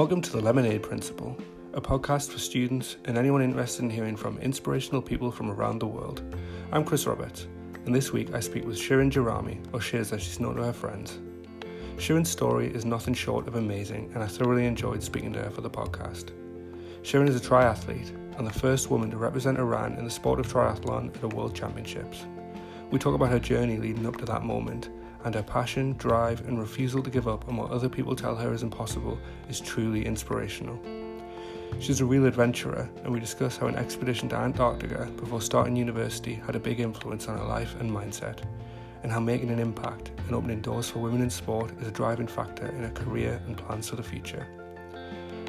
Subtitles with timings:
[0.00, 1.36] Welcome to the Lemonade Principle,
[1.74, 5.86] a podcast for students and anyone interested in hearing from inspirational people from around the
[5.86, 6.22] world.
[6.72, 7.48] I'm Chris Roberts,
[7.84, 10.72] and this week I speak with Shirin Gerami, or Shiz as she's known to her
[10.72, 11.18] friends.
[11.98, 15.60] Shirin's story is nothing short of amazing, and I thoroughly enjoyed speaking to her for
[15.60, 16.30] the podcast.
[17.02, 20.50] Shirin is a triathlete and the first woman to represent Iran in the sport of
[20.50, 22.24] triathlon at the World Championships.
[22.90, 24.88] We talk about her journey leading up to that moment
[25.24, 28.52] and her passion, drive, and refusal to give up on what other people tell her
[28.52, 29.18] is impossible
[29.48, 30.78] is truly inspirational.
[31.78, 36.34] She's a real adventurer, and we discuss how an expedition to Antarctica before starting university
[36.34, 38.40] had a big influence on her life and mindset,
[39.02, 42.26] and how making an impact and opening doors for women in sport is a driving
[42.26, 44.46] factor in her career and plans for the future.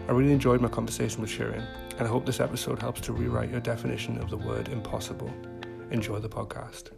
[0.08, 1.66] I really enjoyed my conversation with Shirin,
[1.98, 5.32] and I hope this episode helps to rewrite your definition of the word impossible.
[5.92, 6.92] Enjoy the podcast.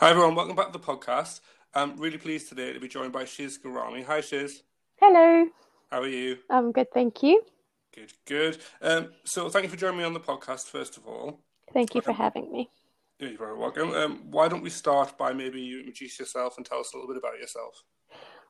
[0.00, 1.40] Hi everyone, welcome back to the podcast.
[1.74, 4.04] I'm really pleased today to be joined by Shiz Gerami.
[4.04, 4.62] Hi Shiz.
[5.00, 5.48] Hello.
[5.90, 6.38] How are you?
[6.48, 7.42] I'm good, thank you.
[7.92, 8.58] Good, good.
[8.80, 11.40] Um, so thank you for joining me on the podcast, first of all.
[11.74, 12.70] Thank you for having me.
[13.18, 13.90] You're very welcome.
[13.90, 17.12] Um, why don't we start by maybe you introduce yourself and tell us a little
[17.12, 17.82] bit about yourself?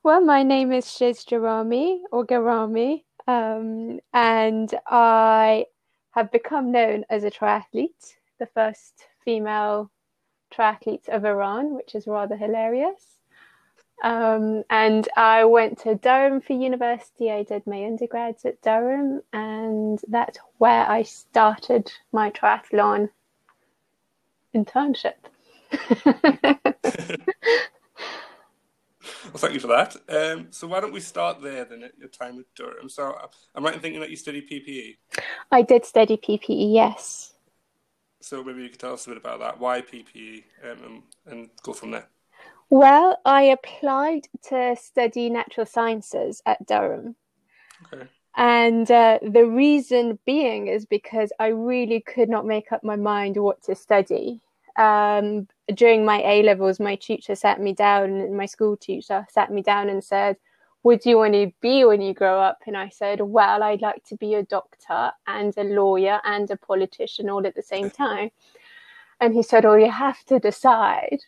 [0.02, 5.64] Well, my name is Shiz Jarami, or Garami, um, and I
[6.10, 9.90] have become known as a triathlete, the first female
[10.52, 13.18] triathletes of Iran, which is rather hilarious.
[14.02, 17.32] Um, and I went to Durham for university.
[17.32, 23.10] I did my undergrads at Durham, and that's where I started my triathlon
[24.54, 25.14] internship.
[29.32, 29.96] well, thank you for that.
[30.08, 32.88] Um, so, why don't we start there then at your time at Durham?
[32.88, 34.96] So, uh, I'm right in thinking that you studied PPE.
[35.50, 37.34] I did study PPE, yes.
[38.20, 39.60] So maybe you could tell us a bit about that.
[39.60, 42.08] Why PPE, um, and go from there.
[42.70, 47.16] Well, I applied to study natural sciences at Durham.
[47.92, 48.06] Okay.
[48.36, 53.36] And uh, the reason being is because I really could not make up my mind
[53.36, 54.40] what to study.
[54.76, 59.62] Um, during my A levels, my teacher sat me down, my school teacher sat me
[59.62, 60.36] down and said,
[60.84, 62.58] do you want to be when you grow up?
[62.66, 66.56] And I said, well, I'd like to be a doctor and a lawyer and a
[66.56, 68.30] politician all at the same time.
[69.20, 71.18] And he said, Well, you have to decide.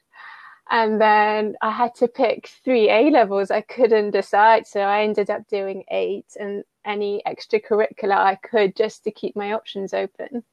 [0.71, 3.51] And then I had to pick three A levels.
[3.51, 4.67] I couldn't decide.
[4.67, 9.53] So I ended up doing eight and any extracurricular I could just to keep my
[9.53, 10.45] options open.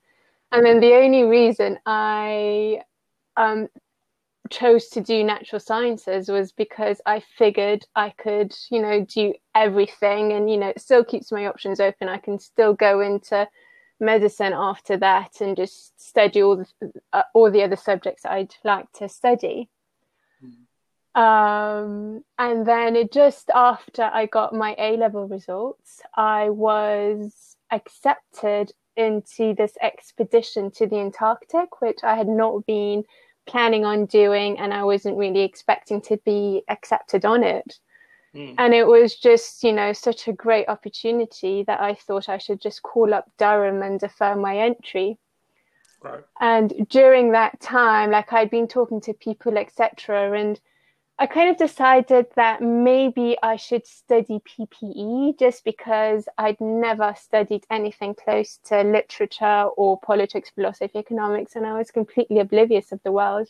[0.51, 2.81] And then the only reason I
[3.35, 3.67] um,
[4.49, 10.33] chose to do natural sciences was because I figured I could, you know, do everything
[10.33, 12.09] and, you know, it still keeps my options open.
[12.09, 13.47] I can still go into
[13.99, 18.91] medicine after that and just study all the, uh, all the other subjects I'd like
[18.93, 19.69] to study.
[20.43, 21.21] Mm.
[21.21, 28.71] Um, and then it just after I got my A level results, I was accepted
[28.95, 33.03] into this expedition to the Antarctic, which I had not been
[33.47, 37.79] planning on doing and I wasn't really expecting to be accepted on it.
[38.35, 38.55] Mm.
[38.57, 42.61] And it was just, you know, such a great opportunity that I thought I should
[42.61, 45.17] just call up Durham and defer my entry.
[46.03, 46.23] Right.
[46.39, 50.59] And during that time, like I'd been talking to people, etc., and
[51.19, 57.65] I kind of decided that maybe I should study PPE just because I'd never studied
[57.71, 63.11] anything close to literature or politics, philosophy, economics, and I was completely oblivious of the
[63.11, 63.49] world.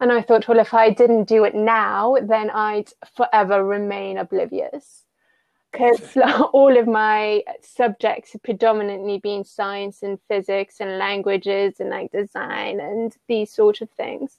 [0.00, 5.04] And I thought, well, if I didn't do it now, then I'd forever remain oblivious.
[5.70, 6.16] Because
[6.52, 12.80] all of my subjects have predominantly been science and physics and languages and like design
[12.80, 14.38] and these sort of things.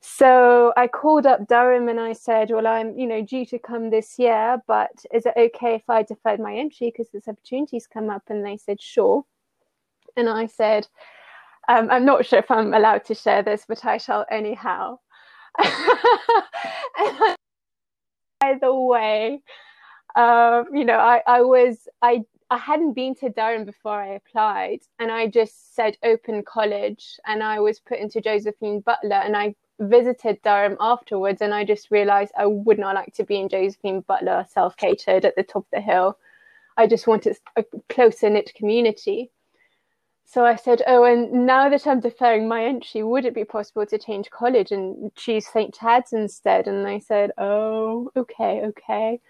[0.00, 3.90] So I called up Durham and I said, Well, I'm, you know, due to come
[3.90, 8.08] this year, but is it okay if I deferred my entry because this opportunity's come
[8.10, 8.22] up?
[8.28, 9.24] And they said, Sure.
[10.16, 10.86] And I said,
[11.68, 14.98] um, I'm not sure if I'm allowed to share this, but I shall anyhow.
[18.40, 19.42] by the way,
[20.16, 24.78] um, you know, I, I was, I, I hadn't been to Durham before I applied,
[24.98, 29.54] and I just said open college, and I was put into Josephine Butler, and I
[29.80, 34.00] visited Durham afterwards, and I just realized I would not like to be in Josephine
[34.00, 36.18] Butler self catered at the top of the hill.
[36.76, 39.30] I just wanted a closer knit community.
[40.24, 43.86] So I said, Oh, and now that I'm deferring my entry, would it be possible
[43.86, 45.74] to change college and choose St.
[45.74, 46.68] Chad's instead?
[46.68, 49.20] And they said, Oh, okay, okay.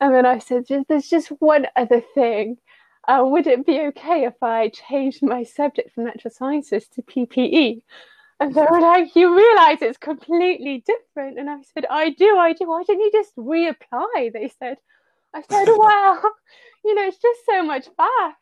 [0.00, 2.58] And then I said, There's just one other thing.
[3.08, 7.82] Uh, would it be okay if I changed my subject from natural sciences to PPE?
[8.40, 11.38] And they were like, You realize it's completely different.
[11.38, 12.68] And I said, I do, I do.
[12.68, 14.32] Why didn't you just reapply?
[14.32, 14.76] They said,
[15.34, 16.22] I said, Well,
[16.84, 18.34] you know, it's just so much faff.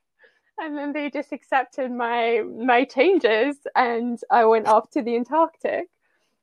[0.58, 5.88] And then they just accepted my my changes and I went off to the Antarctic,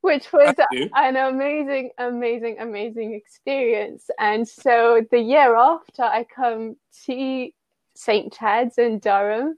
[0.02, 0.56] which was
[0.96, 4.10] an amazing, amazing, amazing experience.
[4.20, 7.50] And so the year after I come to
[7.96, 8.34] St.
[8.34, 9.58] Chad's in Durham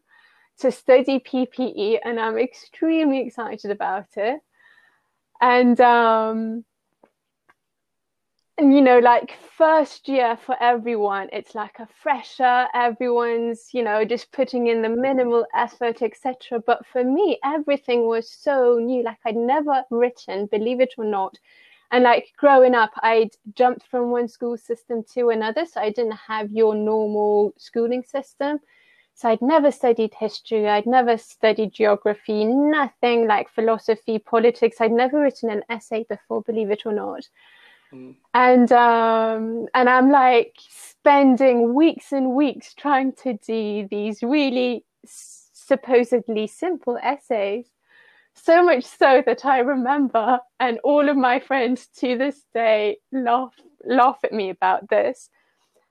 [0.59, 4.39] to study PPE, and I'm extremely excited about it.
[5.41, 6.65] And um,
[8.57, 12.67] and you know, like first year for everyone, it's like a fresher.
[12.73, 16.61] Everyone's you know just putting in the minimal effort, etc.
[16.65, 19.03] But for me, everything was so new.
[19.03, 21.37] Like I'd never written, believe it or not.
[21.91, 26.17] And like growing up, I'd jumped from one school system to another, so I didn't
[26.27, 28.59] have your normal schooling system.
[29.17, 34.81] So I'd never studied history, I'd never studied geography, nothing like philosophy, politics.
[34.81, 37.25] I'd never written an essay before, believe it or not.
[37.93, 38.15] Mm.
[38.33, 46.47] And um, and I'm like spending weeks and weeks trying to do these really supposedly
[46.47, 47.67] simple essays.
[48.33, 53.53] So much so that I remember, and all of my friends to this day laugh
[53.85, 55.29] laugh at me about this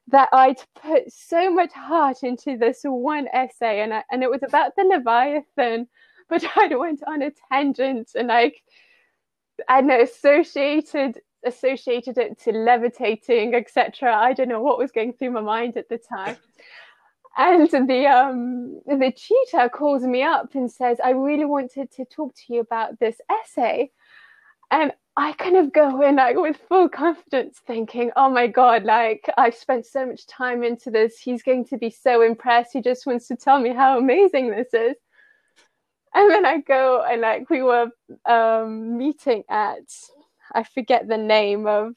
[0.09, 4.43] that I'd put so much heart into this one essay, and I, and it was
[4.43, 5.89] about the Leviathan,
[6.29, 8.63] but I went on a tangent and like
[9.69, 14.15] and associated associated it to levitating, etc.
[14.15, 16.37] I don't know what was going through my mind at the time.
[17.37, 22.35] And the um the tutor calls me up and says, I really wanted to talk
[22.35, 23.91] to you about this essay.
[24.71, 28.85] And I kind of go in like with full confidence, thinking, "Oh my god!
[28.85, 31.19] Like I've spent so much time into this.
[31.19, 32.73] He's going to be so impressed.
[32.73, 34.97] He just wants to tell me how amazing this is."
[36.15, 37.89] And then I go and like we were
[38.27, 39.89] um, meeting at
[40.53, 41.95] I forget the name of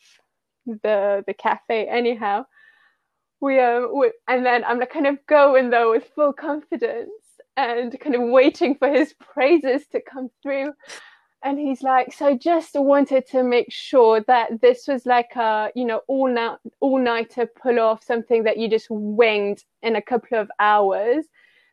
[0.65, 1.87] the the cafe.
[1.87, 2.45] Anyhow,
[3.39, 7.11] we um we, and then I'm like kind of going though with full confidence
[7.55, 10.73] and kind of waiting for his praises to come through
[11.43, 15.85] and he's like so just wanted to make sure that this was like a you
[15.85, 20.37] know all night all nighter pull off something that you just winged in a couple
[20.37, 21.25] of hours.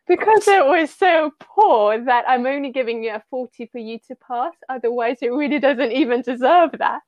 [0.07, 4.15] Because it was so poor that i'm only giving you a 40 for you to
[4.17, 4.53] pass.
[4.69, 7.01] Otherwise it really doesn't even deserve that.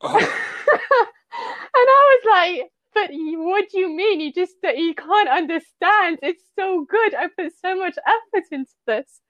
[0.00, 0.18] Oh.
[0.18, 4.20] and i was like but what do you mean?
[4.20, 6.18] You just you can't understand.
[6.22, 7.14] It's so good.
[7.14, 9.22] I put so much effort into this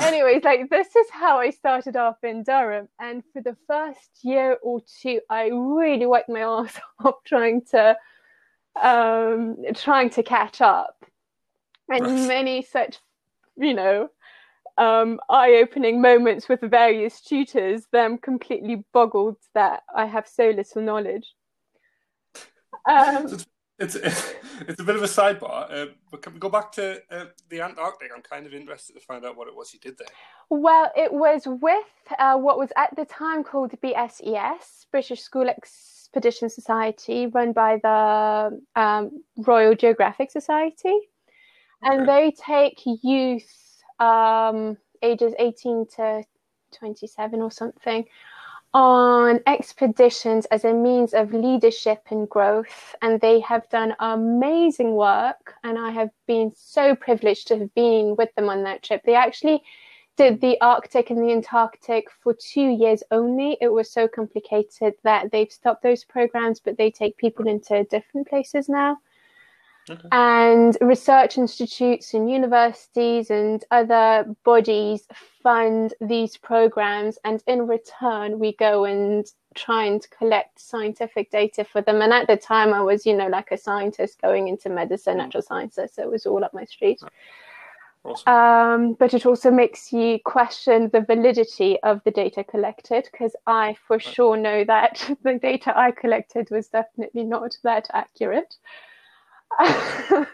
[0.00, 4.58] anyways, like this is how I started off in Durham, and for the first year
[4.62, 7.96] or two, I really worked my ass off trying to
[8.82, 11.04] um trying to catch up,
[11.88, 12.28] and right.
[12.28, 12.98] many such,
[13.56, 14.08] you know,
[14.78, 17.86] um, eye-opening moments with various tutors.
[17.92, 21.34] Them completely boggled that I have so little knowledge.
[22.86, 23.38] Um,
[23.78, 23.94] it's
[24.68, 27.60] it's a bit of a sidebar, uh, but can we go back to uh, the
[27.60, 28.10] Antarctic?
[28.14, 30.08] I'm kind of interested to find out what it was you did there.
[30.48, 31.84] Well, it was with
[32.18, 38.60] uh, what was at the time called BSES, British School Expedition Society, run by the
[38.80, 40.98] um, Royal Geographic Society, okay.
[41.82, 46.24] and they take youth um, ages 18 to
[46.72, 48.04] 27 or something
[48.74, 55.54] on expeditions as a means of leadership and growth, and they have done amazing work.
[55.62, 59.02] And I have been so privileged to have been with them on that trip.
[59.06, 59.62] They actually
[60.16, 63.56] did the Arctic and the Antarctic for two years only.
[63.60, 68.28] It was so complicated that they've stopped those programs, but they take people into different
[68.28, 68.98] places now.
[69.88, 70.08] Okay.
[70.12, 75.06] And research institutes and universities and other bodies
[75.42, 81.82] fund these programs, and in return, we go and try and collect scientific data for
[81.82, 82.00] them.
[82.00, 85.42] And at the time, I was, you know, like a scientist going into medicine, natural
[85.42, 87.00] sciences, so it was all up my street.
[88.04, 88.32] Awesome.
[88.32, 93.76] Um, but it also makes you question the validity of the data collected because I
[93.86, 94.02] for right.
[94.02, 98.56] sure know that the data I collected was definitely not that accurate.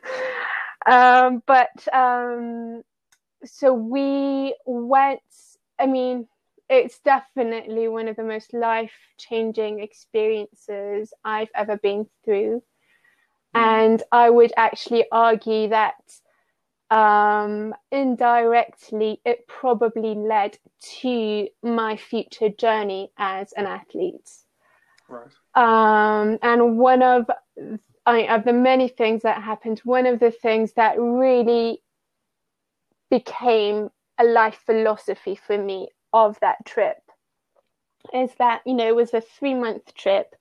[0.86, 2.82] um, but um,
[3.44, 5.20] so we went,
[5.78, 6.28] I mean,
[6.68, 12.62] it's definitely one of the most life changing experiences I've ever been through.
[13.54, 13.60] Mm.
[13.60, 15.94] And I would actually argue that
[16.90, 20.58] um, indirectly, it probably led
[21.00, 24.30] to my future journey as an athlete.
[25.08, 25.30] Right.
[25.54, 27.26] Um, and one of
[28.06, 31.82] I, of the many things that happened, one of the things that really
[33.10, 36.98] became a life philosophy for me of that trip
[38.14, 40.34] is that you know it was a three month trip.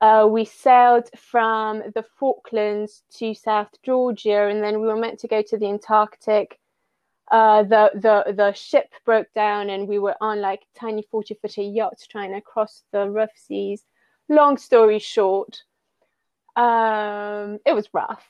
[0.00, 5.28] Uh, we sailed from the falklands to south georgia and then we were meant to
[5.28, 6.58] go to the antarctic.
[7.30, 11.62] Uh, the the the ship broke down and we were on like tiny 40 footer
[11.62, 13.84] yachts trying to cross the rough seas.
[14.28, 15.62] Long story short
[16.56, 18.26] um, it was rough.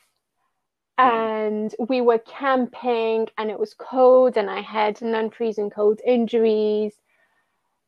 [0.98, 6.94] And we were camping and it was cold and i had non-freezing cold injuries.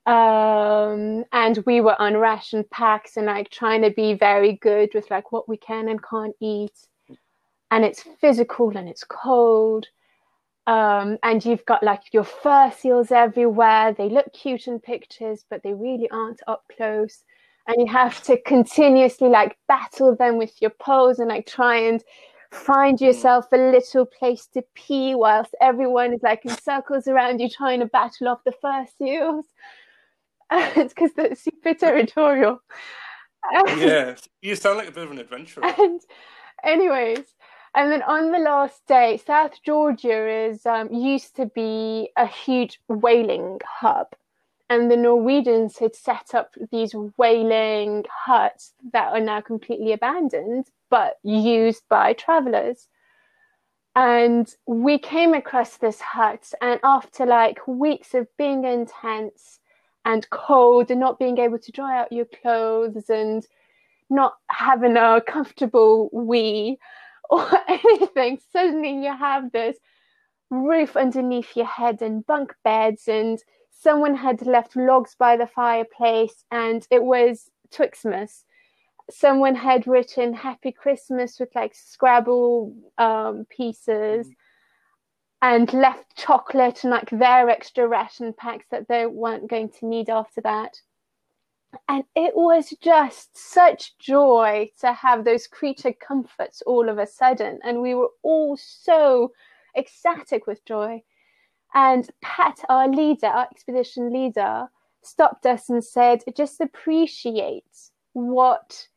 [0.05, 5.11] Um, and we were on ration packs and like trying to be very good with
[5.11, 6.87] like what we can and can't eat.
[7.71, 9.87] And it's physical and it's cold.
[10.67, 13.95] Um, and you've got like your fur seals everywhere.
[13.95, 17.25] They look cute in pictures but they really aren't up close
[17.69, 22.03] and you have to continuously like battle them with your poles and like try and
[22.51, 27.49] find yourself a little place to pee whilst everyone is like in circles around you
[27.49, 29.45] trying to battle off the fur seals.
[30.51, 32.61] it's because they're super territorial.
[33.77, 35.63] yeah, you sound like a bit of an adventurer.
[35.65, 36.01] And,
[36.65, 37.25] anyways,
[37.75, 42.81] and then on the last day, South Georgia is um, used to be a huge
[42.89, 44.09] whaling hub,
[44.71, 51.15] and the Norwegians had set up these whaling huts that are now completely abandoned but
[51.23, 52.89] used by travelers.
[53.95, 59.59] And we came across this hut, and after like weeks of being intense
[60.05, 63.45] and cold and not being able to dry out your clothes and
[64.09, 66.79] not having a comfortable wee
[67.29, 69.77] or anything, suddenly you have this
[70.51, 73.43] roof underneath your head and bunk beds, and
[73.81, 78.45] someone had left logs by the fireplace, and it was Twixmas.
[79.11, 84.33] Someone had written happy christmas with like scrabble um, pieces mm.
[85.41, 90.11] and left chocolate and like their extra ration packs that they weren't going to need
[90.11, 90.81] after that.
[91.89, 97.61] And it was just such joy to have those creature comforts all of a sudden.
[97.63, 99.33] And we were all so
[99.77, 101.03] ecstatic with joy
[101.75, 104.69] and pat our leader our expedition leader
[105.03, 108.89] stopped us and said just appreciate what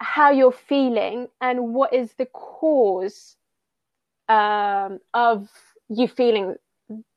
[0.00, 3.36] how you're feeling and what is the cause
[4.28, 5.48] um, of
[5.88, 6.54] you feeling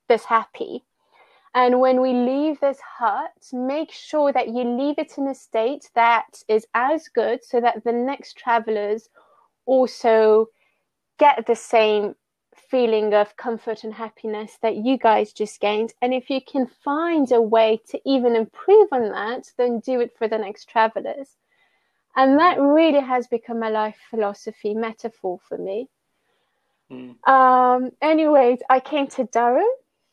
[0.09, 0.83] this happy.
[1.55, 5.89] And when we leave this hut, make sure that you leave it in a state
[5.93, 9.07] that is as good so that the next travelers
[9.65, 10.47] also
[11.19, 12.15] get the same
[12.73, 15.93] feeling of comfort and happiness that you guys just gained.
[16.01, 20.17] And if you can find a way to even improve on that, then do it
[20.17, 21.37] for the next travelers.
[22.15, 25.87] And that really has become a life philosophy metaphor for me.
[26.91, 27.15] Mm.
[27.29, 29.63] Um, anyways, I came to Durham.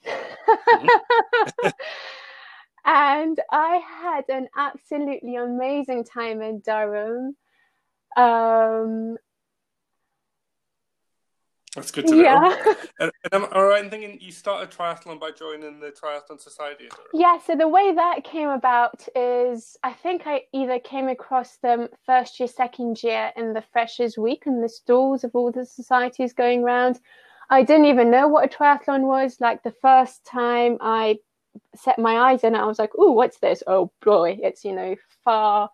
[0.07, 1.69] Mm-hmm.
[2.85, 7.37] and I had an absolutely amazing time in Durham.
[8.19, 9.17] Um,
[11.77, 12.23] that's good to know.
[12.23, 12.75] Yeah.
[12.99, 16.89] and, and am I right in thinking you started triathlon by joining the Triathlon Society?
[17.15, 21.89] Yeah, so the way that came about is I think I either came across them
[22.05, 26.33] first year, second year in the Freshers Week and the stalls of all the societies
[26.33, 26.99] going around.
[27.51, 29.41] I didn't even know what a triathlon was.
[29.41, 31.19] Like the first time I
[31.77, 33.63] set my eyes in it, I was like, oh, what's this?
[33.67, 35.71] Oh boy, it's, you know, far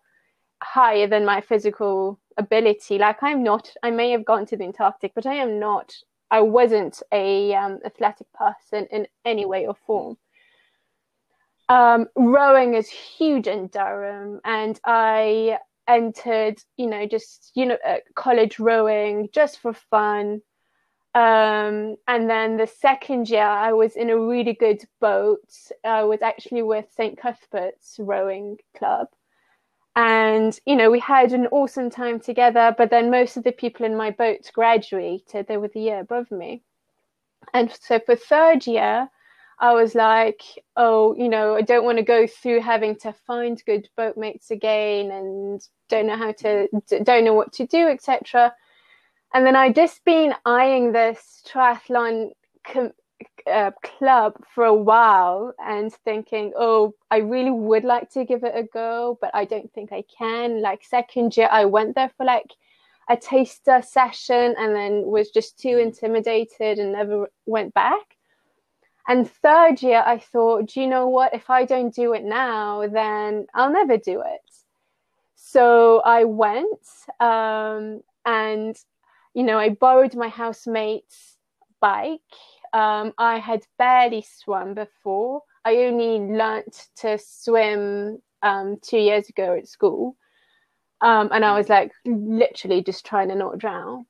[0.62, 2.98] higher than my physical ability.
[2.98, 5.94] Like I'm not, I may have gone to the Antarctic, but I am not,
[6.30, 10.16] I wasn't a um, athletic person in any way or form.
[11.68, 17.96] Um, rowing is huge in Durham, and I entered, you know, just you know, uh,
[18.14, 20.42] college rowing just for fun.
[21.14, 25.48] Um, and then the second year, I was in a really good boat.
[25.82, 27.18] I was actually with St.
[27.18, 29.08] Cuthbert's Rowing Club
[29.96, 33.84] and you know we had an awesome time together but then most of the people
[33.86, 35.46] in my boat graduated.
[35.46, 36.62] They were the year above me.
[37.54, 39.08] And so for third year
[39.58, 40.42] i was like
[40.76, 45.10] oh you know i don't want to go through having to find good boatmates again
[45.10, 46.68] and don't know how to
[47.04, 48.52] don't know what to do etc
[49.34, 52.30] and then i just been eyeing this triathlon
[52.70, 52.92] com-
[53.50, 58.52] uh, club for a while and thinking, oh, I really would like to give it
[58.54, 60.60] a go, but I don't think I can.
[60.60, 62.52] Like second year, I went there for like
[63.08, 68.16] a taster session and then was just too intimidated and never went back.
[69.08, 71.32] And third year, I thought, do you know what?
[71.32, 74.40] If I don't do it now, then I'll never do it.
[75.36, 76.66] So I went
[77.20, 78.76] um, and,
[79.32, 81.36] you know, I borrowed my housemate's
[81.80, 82.20] bike
[82.72, 85.42] um, I had barely swum before.
[85.64, 90.16] I only learnt to swim um, two years ago at school.
[91.00, 94.06] Um, and I was like literally just trying to not drown.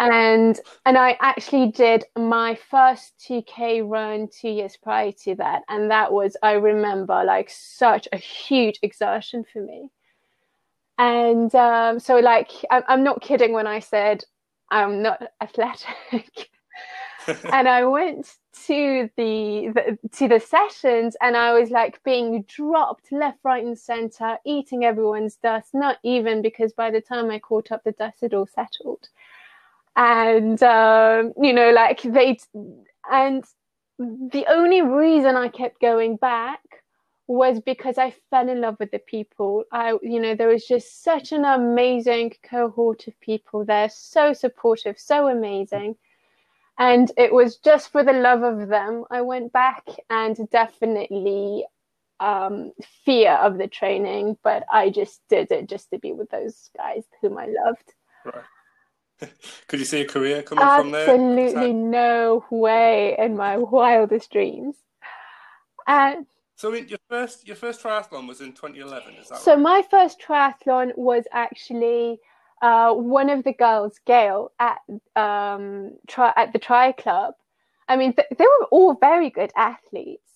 [0.00, 5.90] And and I actually did my first 2K run two years prior to that, and
[5.90, 9.90] that was I remember like such a huge exertion for me.
[10.98, 14.24] And um, so like I'm, I'm not kidding when I said
[14.70, 16.50] I'm not athletic.
[17.52, 23.12] And I went to the, the, to the sessions and I was like being dropped
[23.12, 25.74] left, right, and center, eating everyone's dust.
[25.74, 29.08] Not even because by the time I caught up, the dust had all settled.
[29.96, 32.38] And um, you know, like they
[33.10, 33.44] and
[33.98, 36.60] the only reason I kept going back
[37.26, 39.64] was because I fell in love with the people.
[39.72, 44.98] I, you know, there was just such an amazing cohort of people there, so supportive,
[44.98, 45.96] so amazing.
[46.78, 49.04] And it was just for the love of them.
[49.10, 51.64] I went back and definitely
[52.20, 52.72] um,
[53.04, 57.04] fear of the training, but I just did it just to be with those guys
[57.20, 57.94] whom I loved.
[58.24, 59.30] Right.
[59.68, 61.44] Could you see a career coming Absolutely from there?
[61.44, 64.76] Absolutely no way in my wildest dreams.
[65.86, 66.26] And
[66.56, 69.60] so your first your first triathlon was in 2011, is that So right?
[69.60, 72.20] my first triathlon was actually
[72.64, 74.78] uh, one of the girls, Gail, at
[75.16, 77.34] um, tri- at the Tri Club.
[77.88, 80.30] I mean, th- they were all very good athletes.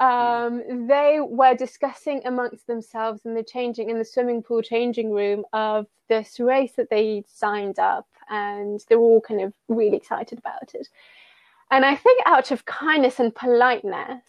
[0.00, 0.86] Um.
[0.88, 5.86] They were discussing amongst themselves in the changing in the swimming pool changing room of
[6.08, 10.74] this race that they signed up, and they were all kind of really excited about
[10.74, 10.88] it.
[11.70, 14.22] And I think out of kindness and politeness,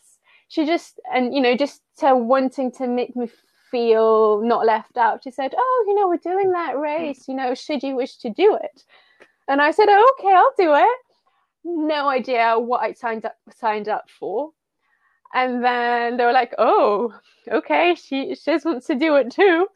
[0.50, 3.30] she just and you know just uh, wanting to make me
[3.72, 5.24] feel not left out.
[5.24, 6.82] She said, "Oh, you know, we're doing that mm.
[6.82, 7.28] race.
[7.28, 8.84] You know, should you wish to do it?"
[9.48, 11.00] And I said, oh, "Okay, I'll do it."
[11.64, 14.52] No idea what I signed up signed up for.
[15.34, 17.14] And then they were like, "Oh,
[17.52, 19.68] okay, she she just wants to do it too."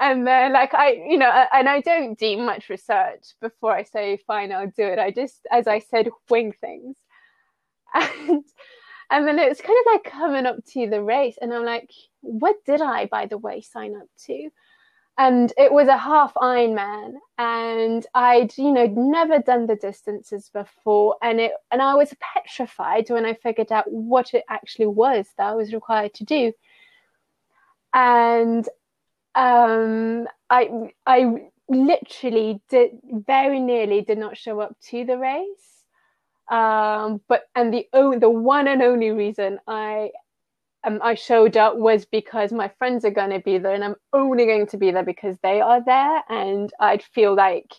[0.00, 4.18] And then, like I, you know, and I don't do much research before I say,
[4.26, 6.96] "Fine, I'll do it." I just, as I said, wing things.
[7.94, 8.44] And
[9.12, 11.90] and then it's kind of like coming up to the race, and I'm like,
[12.22, 14.48] what did I, by the way, sign up to?
[15.18, 21.16] And it was a half Ironman, and I'd, you know, never done the distances before,
[21.22, 25.48] and it, and I was petrified when I figured out what it actually was that
[25.48, 26.52] I was required to do.
[27.92, 28.66] And
[29.34, 35.71] um, I, I literally did very nearly did not show up to the race
[36.52, 40.10] um, but and the oh, the one and only reason I
[40.84, 43.96] um, I showed up was because my friends are going to be there, and I'm
[44.12, 47.72] only going to be there because they are there, and I'd feel like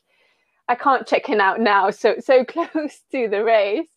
[0.67, 3.89] I can't check in out now, so so close to the race.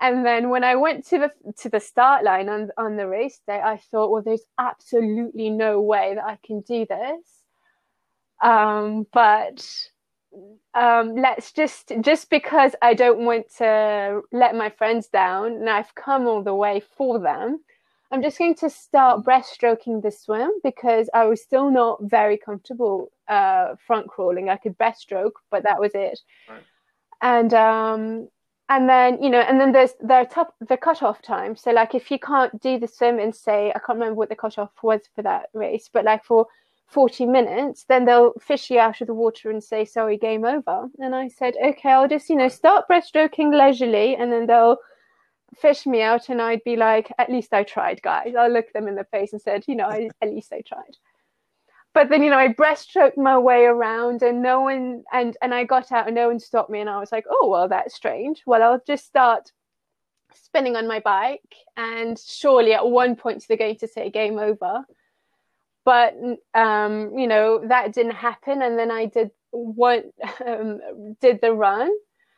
[0.00, 3.40] And then when I went to the to the start line on on the race
[3.46, 7.24] day, I thought, well, there's absolutely no way that I can do this.
[8.42, 9.64] Um, but
[10.74, 15.94] um, let's just just because I don't want to let my friends down, and I've
[15.94, 17.60] come all the way for them.
[18.12, 23.10] I'm just going to start breaststroking the swim because I was still not very comfortable
[23.26, 24.48] uh, front crawling.
[24.48, 26.20] I could breaststroke, but that was it.
[26.48, 26.62] Right.
[27.20, 28.28] And um,
[28.68, 31.56] and then you know, and then there's the top the cutoff time.
[31.56, 34.36] So like, if you can't do the swim and say, I can't remember what the
[34.36, 36.46] cutoff was for that race, but like for
[36.86, 40.88] 40 minutes, then they'll fish you out of the water and say, sorry, game over.
[40.98, 44.78] And I said, okay, I'll just, you know, start breaststroking leisurely and then they'll
[45.56, 46.28] fish me out.
[46.28, 48.34] And I'd be like, at least I tried, guys.
[48.38, 50.96] I'll look them in the face and said, you know, I, at least I tried.
[51.92, 55.64] But then, you know, I breaststroked my way around and no one, and, and I
[55.64, 56.80] got out and no one stopped me.
[56.80, 58.42] And I was like, oh, well, that's strange.
[58.46, 59.50] Well, I'll just start
[60.34, 61.54] spinning on my bike.
[61.76, 64.84] And surely at one point they're going to say game over
[65.86, 66.14] but
[66.52, 68.60] um, you know that didn't happen.
[68.60, 70.02] And then i did one
[70.46, 70.80] um,
[71.22, 71.90] did the run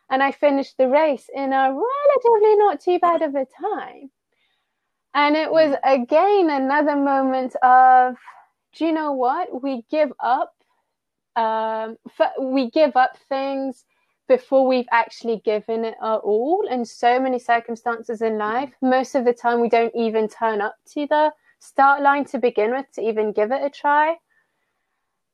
[0.09, 4.09] and i finished the race in a relatively not too bad of a time.
[5.13, 8.15] And it was again another moment of
[8.75, 9.63] do you know what?
[9.63, 10.53] We give up
[11.35, 11.97] um,
[12.39, 13.85] we give up things
[14.27, 16.67] before we've actually given it our all.
[16.69, 20.75] In so many circumstances in life most of the time we don't even turn up
[20.93, 24.15] to the start line to begin with to even give it a try.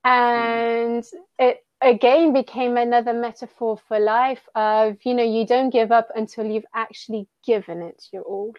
[0.03, 1.03] And
[1.39, 6.45] it again became another metaphor for life of, you know, you don't give up until
[6.45, 8.53] you've actually given it your all.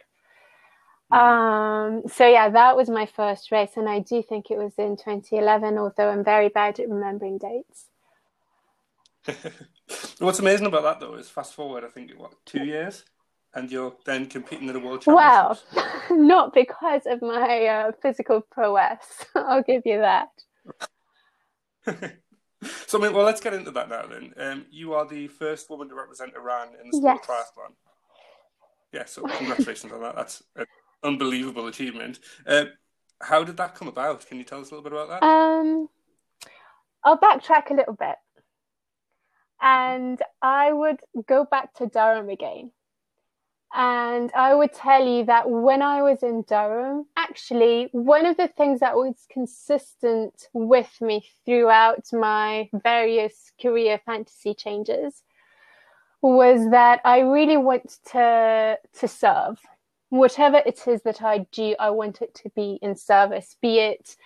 [1.11, 4.97] Um, so yeah, that was my first race, and I do think it was in
[4.97, 7.87] 2011, although I'm very bad at remembering dates.
[10.19, 13.05] What's amazing about that though is fast forward, I think what two years,
[13.57, 15.67] and you're then competing in the world championship.
[15.75, 19.25] Well, not because of my uh, physical prowess.
[19.35, 20.29] I'll give you that.
[22.87, 24.07] so I mean, well, let's get into that now.
[24.07, 27.27] Then, um, you are the first woman to represent Iran in the sport yes.
[27.27, 27.73] triathlon.
[28.93, 30.17] Yeah, so congratulations on that.
[30.17, 30.67] That's an
[31.03, 32.21] unbelievable achievement.
[32.47, 32.67] Uh,
[33.23, 34.27] how did that come about?
[34.27, 35.27] Can you tell us a little bit about that?
[35.27, 35.89] Um,
[37.03, 38.17] I'll backtrack a little bit,
[39.63, 42.73] and I would go back to Durham again.
[43.75, 48.49] And I would tell you that when I was in Durham, actually, one of the
[48.49, 55.23] things that was consistent with me throughout my various career fantasy changes
[56.23, 59.59] was that I really want to to serve.
[60.09, 64.17] Whatever it is that I do, I want it to be in service, be it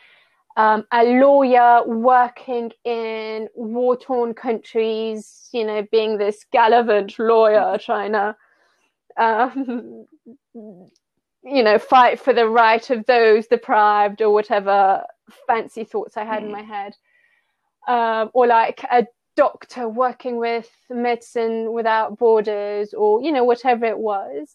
[0.56, 8.12] um, a lawyer working in war torn countries, you know, being this gallivant lawyer trying
[8.12, 8.36] to
[9.16, 10.06] um,
[11.42, 15.04] you know, fight for the right of those deprived or whatever
[15.46, 16.46] fancy thoughts I had mm.
[16.46, 16.94] in my head.
[17.88, 23.98] Um, or like a doctor working with Medicine Without Borders or, you know, whatever it
[23.98, 24.54] was.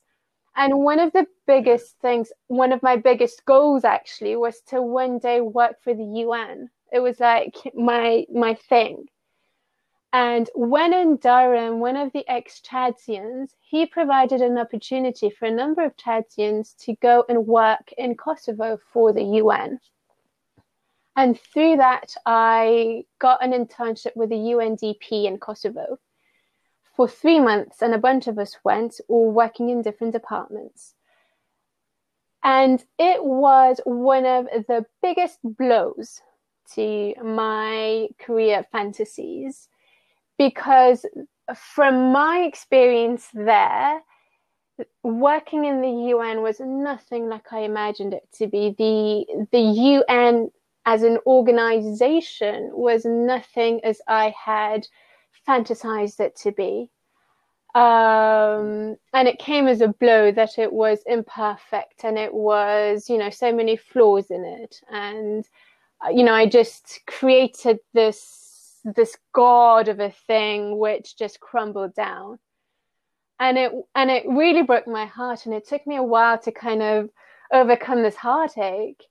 [0.56, 5.20] And one of the biggest things, one of my biggest goals actually was to one
[5.20, 6.70] day work for the UN.
[6.94, 9.08] It was like my my thing.
[10.18, 15.52] And when in Durham, one of the ex Chadians, he provided an opportunity for a
[15.52, 19.78] number of Chadians to go and work in Kosovo for the UN.
[21.18, 26.00] And through that, I got an internship with the UNDP in Kosovo
[26.96, 30.96] for three months, and a bunch of us went, all working in different departments.
[32.42, 36.22] And it was one of the biggest blows
[36.76, 39.68] to my career fantasies
[40.38, 41.06] because
[41.56, 44.02] from my experience there,
[45.04, 48.76] working in the UN was nothing like I imagined it to be.
[48.78, 50.52] The the UN
[50.86, 54.88] as an organization was nothing as I had
[55.48, 56.90] fantasized it to be.
[57.74, 63.18] Um, and it came as a blow that it was imperfect and it was, you
[63.18, 64.80] know, so many flaws in it.
[64.90, 65.46] And,
[66.14, 68.45] you know, I just created this
[68.86, 72.40] this god of a thing which just crumbled down.
[73.40, 76.52] And it and it really broke my heart and it took me a while to
[76.52, 77.10] kind of
[77.52, 79.04] overcome this heartache.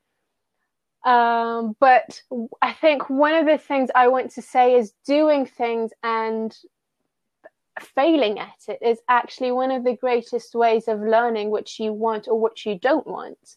[1.04, 2.22] Um, but
[2.62, 6.56] i think one of the things i want to say is doing things and
[7.80, 12.28] failing at it is actually one of the greatest ways of learning what you want
[12.28, 13.56] or what you don't want.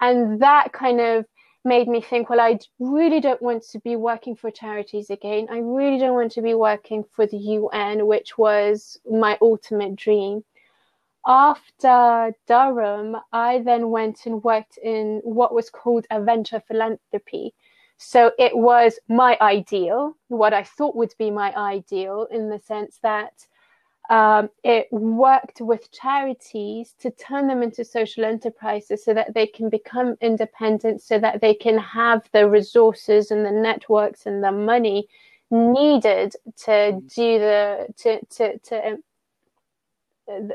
[0.00, 1.26] And that kind of
[1.64, 5.46] made me think, well, I really don't want to be working for charities again.
[5.50, 10.44] I really don't want to be working for the UN, which was my ultimate dream.
[11.26, 17.54] After Durham, I then went and worked in what was called a venture philanthropy.
[17.96, 22.98] So it was my ideal, what I thought would be my ideal, in the sense
[23.02, 23.46] that
[24.10, 29.70] um, it worked with charities to turn them into social enterprises so that they can
[29.70, 35.08] become independent, so that they can have the resources and the networks and the money
[35.50, 38.98] needed to do the to to to
[40.28, 40.52] um,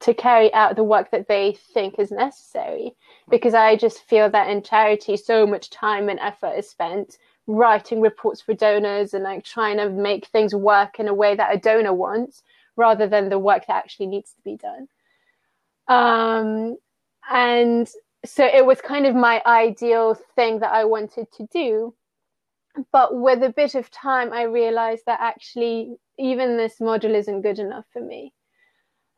[0.00, 2.96] to carry out the work that they think is necessary.
[3.30, 7.16] Because I just feel that in charity, so much time and effort is spent
[7.46, 11.54] writing reports for donors and like trying to make things work in a way that
[11.54, 12.42] a donor wants
[12.76, 14.88] rather than the work that actually needs to be done.
[15.88, 16.76] Um,
[17.30, 17.88] and
[18.24, 21.94] so it was kind of my ideal thing that I wanted to do.
[22.90, 27.58] But with a bit of time, I realized that actually even this model isn't good
[27.58, 28.32] enough for me.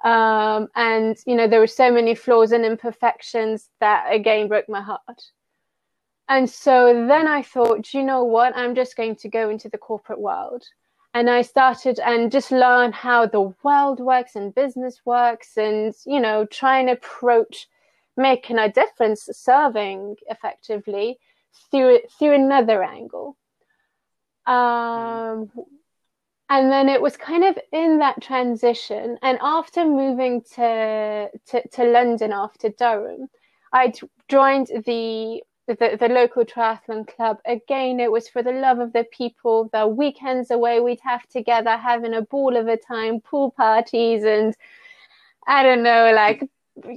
[0.02, 4.82] Um, and, you know, there were so many flaws and imperfections that again broke my
[4.82, 5.22] heart.
[6.28, 8.56] And so then I thought, you know what?
[8.56, 10.64] I'm just going to go into the corporate world
[11.14, 16.20] and I started and just learn how the world works and business works and, you
[16.20, 17.68] know, try and approach
[18.16, 21.18] making a difference, serving effectively
[21.70, 23.36] through through another angle.
[24.46, 25.50] Um,
[26.50, 29.16] and then it was kind of in that transition.
[29.22, 33.28] And after moving to, to, to London after Durham,
[33.72, 33.92] I
[34.28, 37.38] joined the the, the local triathlon club.
[37.46, 39.70] Again, it was for the love of the people.
[39.72, 44.54] The weekends away we'd have together, having a ball of a time, pool parties, and
[45.46, 46.48] I don't know, like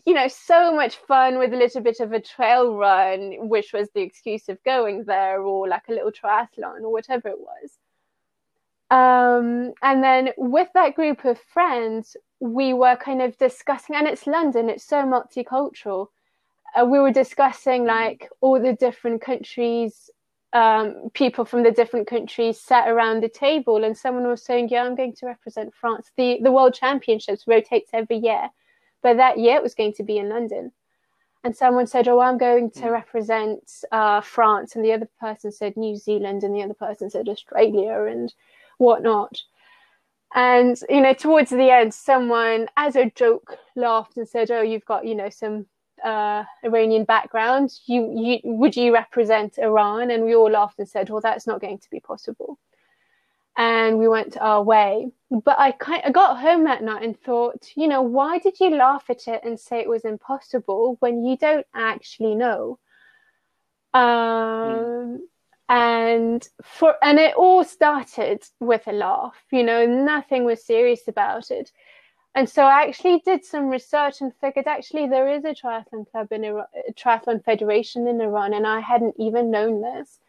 [0.06, 3.90] you know, so much fun with a little bit of a trail run, which was
[3.94, 7.78] the excuse of going there, or like a little triathlon or whatever it was.
[8.90, 14.26] Um, and then with that group of friends, we were kind of discussing, and it's
[14.26, 16.08] London, it's so multicultural.
[16.76, 20.10] Uh, we were discussing like all the different countries,
[20.54, 24.84] um, people from the different countries sat around the table, and someone was saying, "Yeah,
[24.84, 26.12] I'm going to represent France.
[26.18, 28.50] the The World Championships rotates every year,
[29.02, 30.72] but that year it was going to be in London."
[31.44, 35.78] And someone said, "Oh, I'm going to represent uh, France," and the other person said
[35.78, 38.34] New Zealand, and the other person said Australia, and
[38.78, 39.42] whatnot.
[40.36, 44.86] And, you know, towards the end, someone, as a joke, laughed and said, Oh, you've
[44.86, 45.66] got, you know, some
[46.04, 47.72] uh, Iranian background.
[47.86, 50.12] You, you, would you represent Iran?
[50.12, 52.60] And we all laughed and said, Well, that's not going to be possible.
[53.56, 55.12] And we went our way.
[55.32, 58.70] But I kind I got home that night and thought, you know, why did you
[58.70, 62.80] laugh at it and say it was impossible when you don't actually know?
[63.94, 65.18] Um, mm
[65.70, 71.52] and for and it all started with a laugh you know nothing was serious about
[71.52, 71.72] it
[72.38, 76.32] and so i actually did some research and figured actually there is a triathlon club
[76.32, 80.20] in iran a triathlon federation in iran and i hadn't even known this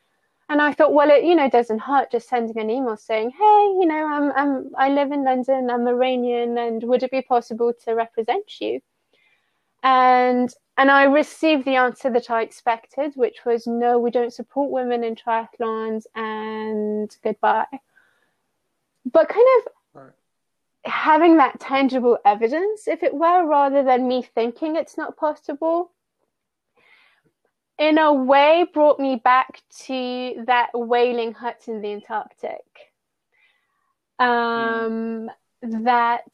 [0.49, 3.63] and i thought well it you know doesn't hurt just sending an email saying hey
[3.79, 7.73] you know i'm i'm i live in london i'm iranian and would it be possible
[7.85, 8.81] to represent you
[9.83, 14.71] and and I received the answer that I expected, which was no, we don't support
[14.71, 17.67] women in triathlons and goodbye.
[19.11, 19.73] But kind of.
[20.89, 25.93] Having that tangible evidence, if it were, rather than me thinking it's not possible,
[27.79, 32.65] in a way brought me back to that whaling hut in the Antarctic.
[34.19, 35.31] Um,
[35.65, 35.85] mm.
[35.85, 36.25] That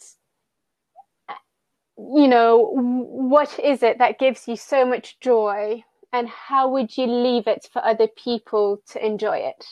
[1.96, 7.06] you know, what is it that gives you so much joy and how would you
[7.06, 9.64] leave it for other people to enjoy it?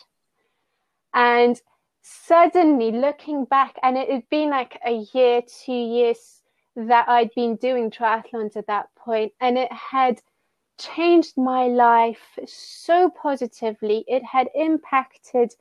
[1.14, 1.60] And
[2.02, 6.42] suddenly looking back, and it had been like a year, two years
[6.76, 10.20] that I'd been doing triathlons at that point, and it had
[10.78, 14.04] changed my life so positively.
[14.08, 15.54] It had impacted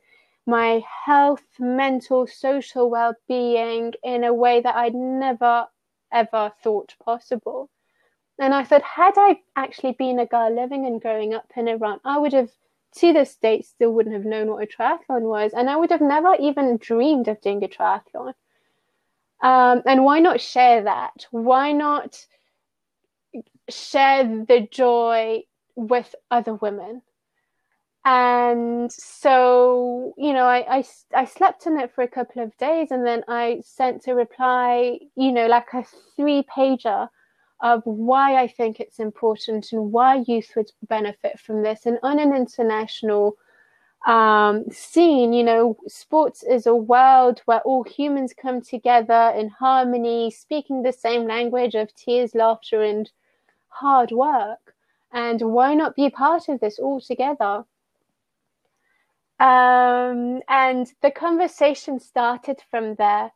[0.46, 5.66] my health, mental, social well being in a way that I'd never
[6.10, 7.70] ever thought possible.
[8.38, 12.00] And I thought, had I actually been a girl living and growing up in Iran,
[12.04, 12.50] I would have,
[12.96, 15.52] to this date, still wouldn't have known what a triathlon was.
[15.52, 18.34] And I would have never even dreamed of doing a triathlon.
[19.42, 21.26] Um, and why not share that?
[21.30, 22.26] Why not
[23.68, 25.42] share the joy
[25.74, 27.02] with other women?
[28.04, 32.90] and so you know I, I i slept on it for a couple of days
[32.90, 35.84] and then i sent a reply you know like a
[36.16, 37.08] three pager
[37.62, 41.86] of why i think it's important and why youth would benefit from this.
[41.86, 43.36] And on an international
[44.06, 50.30] um, scene you know sports is a world where all humans come together in harmony
[50.30, 53.10] speaking the same language of tears laughter and
[53.68, 54.74] hard work.
[55.12, 57.64] And why not be part of this all together
[59.42, 63.32] um, and the conversation started from there.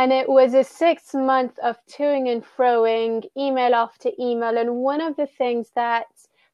[0.00, 4.56] And it was a six month of toing and froing, email after email.
[4.56, 6.06] And one of the things that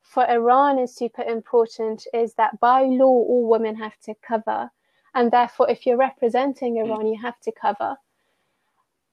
[0.03, 4.69] for Iran is super important is that by law, all women have to cover.
[5.15, 6.87] And therefore, if you're representing mm.
[6.87, 7.97] Iran, you have to cover.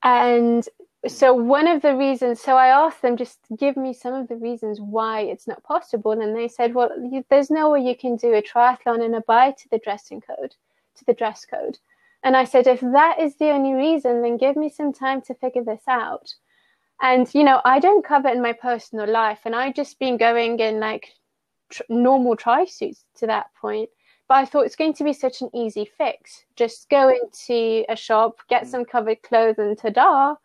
[0.02, 0.68] And
[1.06, 4.36] so one of the reasons so i asked them just give me some of the
[4.36, 8.16] reasons why it's not possible and they said well you, there's no way you can
[8.16, 10.54] do a triathlon and abide to the dressing code
[10.96, 11.78] to the dress code
[12.24, 15.34] and i said if that is the only reason then give me some time to
[15.34, 16.34] figure this out
[17.02, 20.58] and you know i don't cover in my personal life and i've just been going
[20.58, 21.12] in like
[21.70, 23.88] tr- normal tri suits to that point
[24.28, 26.44] but I thought it's going to be such an easy fix.
[26.56, 28.68] Just go into a shop, get mm.
[28.68, 30.36] some covered clothes, and ta-da!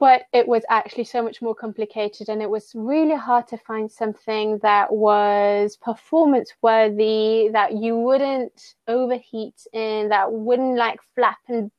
[0.00, 3.92] But it was actually so much more complicated and it was really hard to find
[3.92, 11.70] something that was performance worthy that you wouldn't overheat in that wouldn't like flap and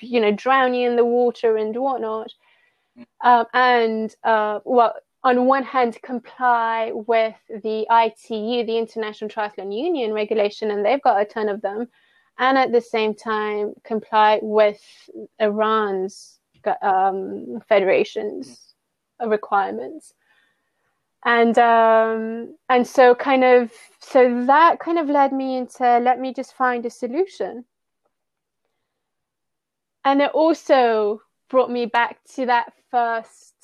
[0.00, 2.32] you know drown you in the water and whatnot.
[3.22, 10.12] Um, and uh, well on one hand comply with the ITU the International Triathlon Union
[10.12, 11.88] regulation and they've got a ton of them
[12.38, 14.80] and at the same time comply with
[15.40, 16.37] Iran's
[16.82, 18.74] um, federations
[19.26, 20.14] requirements.
[21.24, 26.32] And um, and so kind of so that kind of led me into let me
[26.32, 27.64] just find a solution.
[30.04, 33.54] And it also brought me back to that first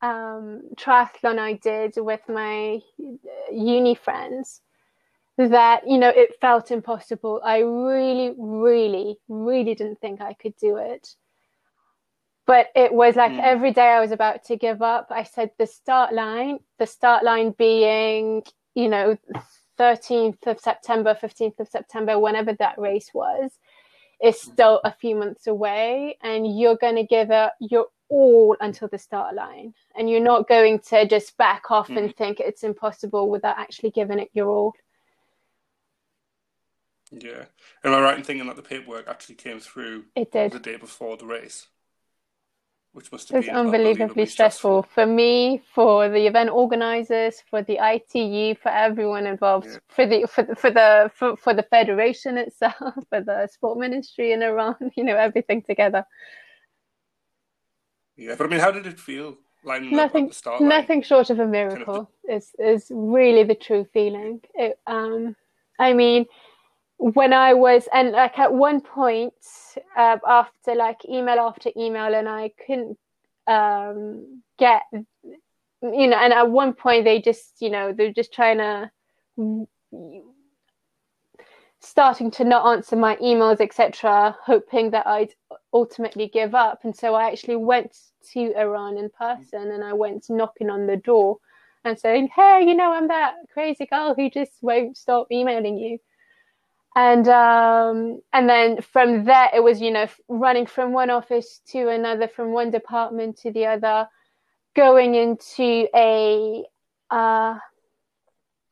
[0.00, 2.80] um, triathlon I did with my
[3.52, 4.62] uni friends
[5.36, 7.42] that you know it felt impossible.
[7.44, 11.14] I really really really didn't think i could do it
[12.46, 13.42] but it was like mm.
[13.42, 17.24] every day i was about to give up i said the start line the start
[17.24, 18.42] line being
[18.74, 19.16] you know
[19.78, 23.50] 13th of september 15th of september whenever that race was
[24.22, 24.52] is hmm.
[24.52, 28.96] still a few months away and you're going to give it your all until the
[28.96, 31.98] start line and you're not going to just back off mm.
[31.98, 32.16] and hmm.
[32.16, 34.72] think it's impossible without actually giving it your all
[37.12, 37.44] yeah.
[37.84, 40.52] Am I right in thinking that the paperwork actually came through it did.
[40.52, 41.68] the day before the race?
[42.96, 44.82] Which must have it was been unbelievably, unbelievably stressful.
[44.84, 44.94] stressful.
[44.94, 49.78] for me, for the event organizers, for the ITU, for everyone involved, yeah.
[49.88, 54.32] for the for the for the for, for the federation itself, for the sport ministry
[54.32, 56.06] in Iran, you know, everything together.
[58.16, 59.36] Yeah, but I mean, how did it feel?
[59.62, 62.36] nothing, nothing short of a miracle kind of...
[62.36, 64.40] is is really the true feeling.
[64.54, 65.36] It, um,
[65.78, 66.24] I mean,
[66.98, 69.34] when I was, and like at one point,
[69.96, 72.98] uh, after like email after email, and I couldn't
[73.46, 78.58] um, get, you know, and at one point they just, you know, they're just trying
[78.58, 78.90] to,
[81.80, 85.34] starting to not answer my emails, etc., hoping that I'd
[85.72, 86.80] ultimately give up.
[86.84, 87.96] And so I actually went
[88.32, 91.38] to Iran in person and I went knocking on the door
[91.84, 95.98] and saying, Hey, you know, I'm that crazy girl who just won't stop emailing you
[96.96, 101.88] and um, and then from there it was you know running from one office to
[101.90, 104.08] another from one department to the other
[104.74, 106.64] going into a
[107.10, 107.58] uh,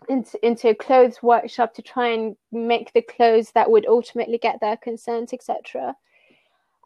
[0.09, 4.59] into, into a clothes workshop to try and make the clothes that would ultimately get
[4.61, 5.95] their consent etc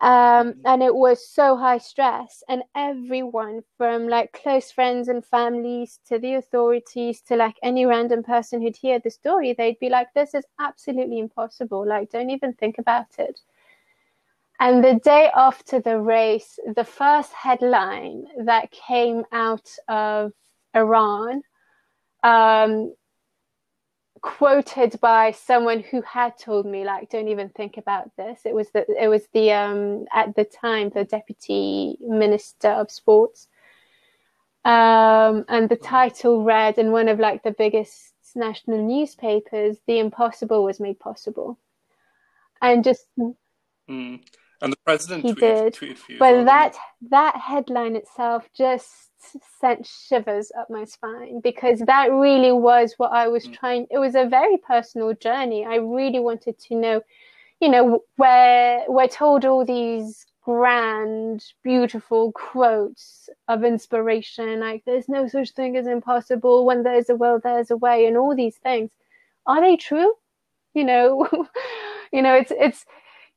[0.01, 0.11] um,
[0.53, 0.61] mm-hmm.
[0.65, 2.43] and it was so high stress.
[2.49, 8.23] And everyone from like close friends and families to the authorities to like any random
[8.23, 11.87] person who'd hear the story they'd be like this is absolutely impossible.
[11.87, 13.41] Like don't even think about it.
[14.61, 20.33] And the day after the race the first headline that came out of
[20.75, 21.43] iran
[22.25, 22.93] um,
[24.19, 28.41] quoted by someone who had told me like don't even think about this.
[28.45, 33.49] It was the it was the um at the time the deputy minister of sports.
[34.65, 40.65] Um and the title read in one of like the biggest national newspapers the impossible
[40.65, 41.59] was made possible.
[42.61, 44.21] And just mm.
[44.61, 46.77] And the president he tweeted, did tweeted but that
[47.11, 49.09] that headline itself just
[49.61, 53.55] sent shivers up my spine because that really was what I was mm.
[53.55, 53.87] trying.
[53.91, 55.67] It was a very personal journey.
[55.67, 57.03] I really wanted to know,
[57.61, 65.27] you know, where we're told all these grand, beautiful quotes of inspiration, like "There's no
[65.29, 66.65] such thing as impossible.
[66.65, 68.91] When there's a will, there's a way," and all these things.
[69.47, 70.15] Are they true?
[70.75, 71.29] You know,
[72.13, 72.87] you know, it's it's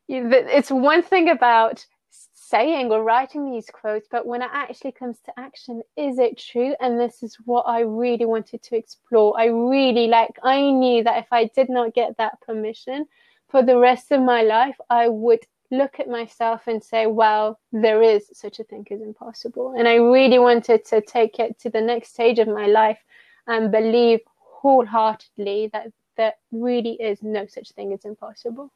[0.08, 1.86] it's one thing about
[2.34, 6.76] saying or writing these quotes, but when it actually comes to action, is it true?
[6.82, 9.40] And this is what I really wanted to explore.
[9.40, 13.06] I really like, I knew that if I did not get that permission
[13.50, 18.04] for the rest of my life, I would look at myself and say, well, there
[18.04, 19.74] is such a thing as impossible.
[19.78, 23.00] And I really wanted to take it to the next stage of my life
[23.48, 25.88] and believe wholeheartedly that
[26.18, 28.72] there really is no such thing as impossible.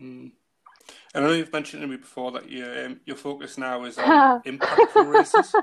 [0.00, 0.32] Mm.
[1.14, 3.98] And I know you've mentioned to me before that your um, your focus now is
[3.98, 5.54] on impactful races.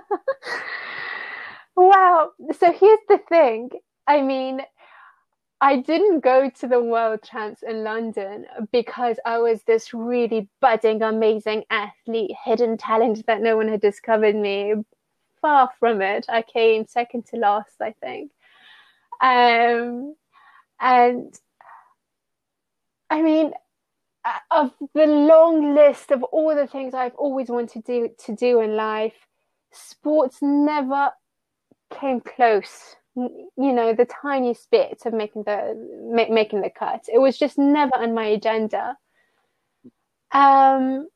[1.75, 3.69] Well, so here's the thing.
[4.07, 4.61] I mean,
[5.59, 11.01] I didn't go to the World Champs in London because I was this really budding,
[11.01, 14.73] amazing athlete, hidden talent that no one had discovered me.
[15.41, 16.25] Far from it.
[16.27, 18.31] I came second to last, I think.
[19.21, 20.15] Um,
[20.79, 21.39] and
[23.09, 23.53] I mean,
[24.51, 28.61] of the long list of all the things I've always wanted to do, to do
[28.61, 29.15] in life,
[29.71, 31.11] sports never
[31.99, 32.95] came close.
[33.15, 35.73] You know, the tiniest bit of making the
[36.11, 37.05] ma- making the cut.
[37.13, 38.97] It was just never on my agenda.
[40.31, 41.07] Um,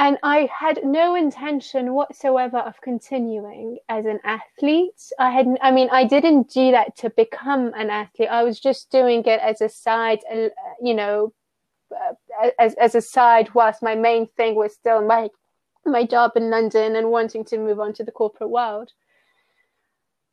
[0.00, 4.98] and I had no intention whatsoever of continuing as an athlete.
[5.18, 8.30] I had, I mean, I didn't do that to become an athlete.
[8.30, 10.48] I was just doing it as a side, uh,
[10.82, 11.39] you know, uh,
[12.58, 15.28] as as a side whilst my main thing was still my
[15.86, 18.92] my job in London and wanting to move on to the corporate world.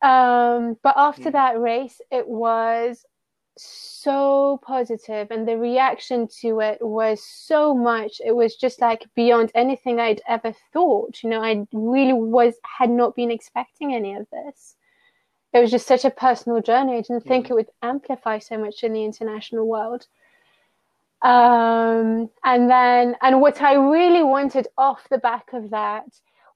[0.02, 1.34] Um, but after mm.
[1.34, 3.06] that race, it was
[3.60, 9.52] so positive and the reaction to it was so much it was just like beyond
[9.56, 14.28] anything i'd ever thought you know i really was had not been expecting any of
[14.32, 14.76] this
[15.54, 16.94] it was just such a personal journey.
[16.94, 17.52] I didn't think mm.
[17.52, 20.08] it would amplify so much in the international world.
[21.22, 26.06] Um, and then, and what I really wanted off the back of that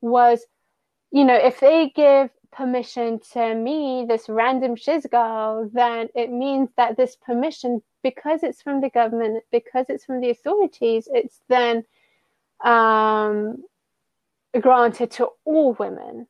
[0.01, 0.45] was,
[1.11, 6.69] you know, if they give permission to me, this random shiz girl, then it means
[6.77, 11.83] that this permission, because it's from the government, because it's from the authorities, it's then
[12.63, 13.63] um,
[14.59, 16.27] granted to all women.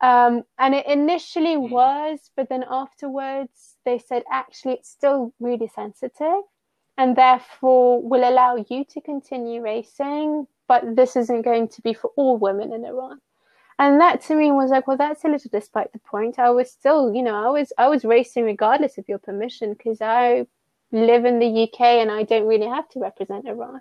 [0.00, 1.70] Um, and it initially hmm.
[1.70, 6.42] was, but then afterwards they said actually it's still really sensitive
[7.00, 12.10] and therefore will allow you to continue racing, but this isn't going to be for
[12.14, 13.18] all women in Iran.
[13.78, 16.38] And that to me was like, well, that's a little despite the point.
[16.38, 20.02] I was still, you know, I was I was racing regardless of your permission because
[20.02, 20.46] I
[20.92, 23.80] live in the UK and I don't really have to represent Iran.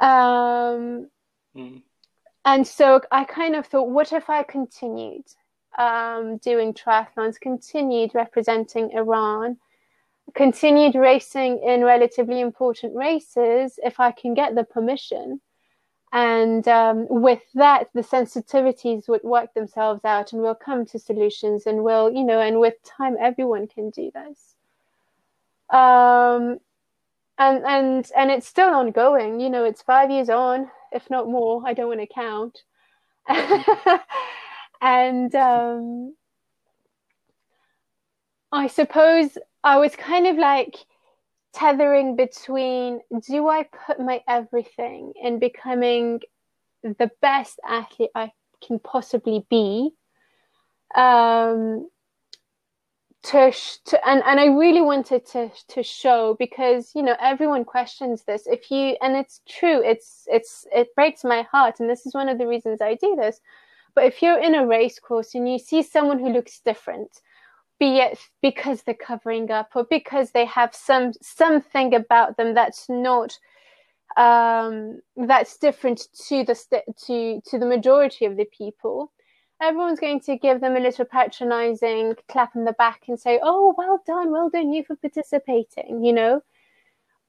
[0.00, 1.10] Um,
[1.54, 1.82] mm
[2.42, 5.26] and so I kind of thought, what if I continued
[5.78, 9.58] um, doing triathlons, continued representing Iran,
[10.34, 15.40] continued racing in relatively important races if I can get the permission?
[16.12, 21.66] And um, with that, the sensitivities would work themselves out and we'll come to solutions
[21.66, 24.56] and we'll, you know, and with time, everyone can do this.
[25.70, 26.58] Um,
[27.38, 31.62] and, and, and it's still ongoing, you know, it's five years on if not more.
[31.64, 32.62] I don't want to count.
[34.80, 36.14] and um,
[38.52, 40.76] I suppose I was kind of like
[41.52, 46.20] tethering between do I put my everything in becoming
[46.82, 48.32] the best athlete I
[48.64, 49.90] can possibly be?
[50.94, 51.88] Um,
[53.22, 53.52] to,
[53.84, 58.46] to and, and I really wanted to to show because you know everyone questions this
[58.46, 62.30] if you and it's true it's it's it breaks my heart and this is one
[62.30, 63.40] of the reasons I do this
[63.94, 67.20] but if you're in a race course and you see someone who looks different
[67.80, 72.88] be it because they're covering up or because they have some something about them that's
[72.88, 73.36] not
[74.16, 79.10] um that's different to the to to the majority of the people
[79.60, 83.74] everyone's going to give them a little patronizing clap on the back and say, "Oh,
[83.76, 86.42] well done, well done you for participating," you know.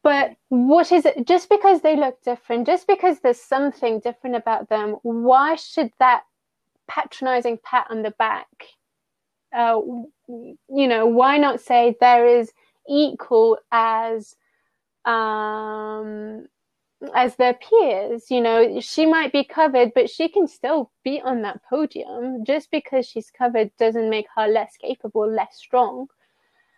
[0.04, 1.28] But what is it?
[1.28, 6.24] Just because they look different, just because there's something different about them, why should that
[6.88, 8.48] patronizing pat on the back?
[9.54, 9.82] Uh,
[10.28, 12.52] you know, why not say there is
[12.88, 14.36] equal as
[15.06, 16.48] um,
[17.16, 18.30] as their peers.
[18.30, 22.46] You know, she might be covered, but she can still be on that podium.
[22.46, 26.08] Just because she's covered doesn't make her less capable, less strong,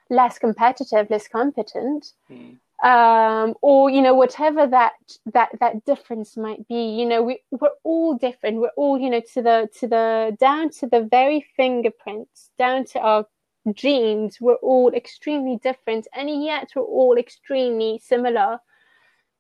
[0.09, 2.13] less competitive, less competent.
[2.31, 2.57] Mm.
[2.83, 4.91] Um, or you know whatever that
[5.31, 9.21] that that difference might be you know we we're all different we're all you know
[9.33, 13.25] to the to the down to the very fingerprints down to our
[13.73, 18.59] genes we're all extremely different and yet we're all extremely similar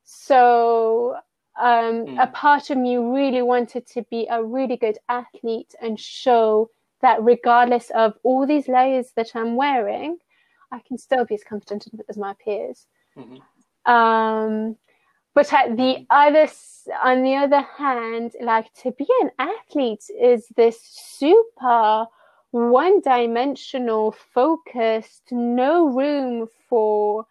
[0.05, 1.17] so
[1.61, 2.23] um, mm.
[2.23, 6.69] a part of me really wanted to be a really good athlete and show
[7.01, 10.17] that regardless of all these layers that I'm wearing,
[10.71, 12.87] I can still be as competent as my peers.
[13.17, 13.91] Mm-hmm.
[13.91, 14.77] Um,
[15.33, 16.47] but at the other,
[17.03, 22.05] on the other hand, like to be an athlete is this super
[22.51, 27.25] one-dimensional, focused, no room for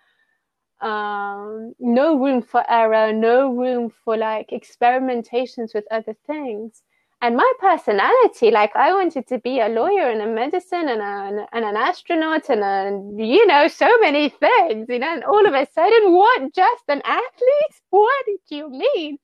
[0.81, 6.83] um, no room for error, no room for like experimentations with other things.
[7.23, 11.47] And my personality, like I wanted to be a lawyer and a medicine and, a,
[11.53, 15.55] and an astronaut and a, you know, so many things, you know, and all of
[15.55, 17.75] a sudden, what, just an athlete?
[17.91, 19.19] What did you mean?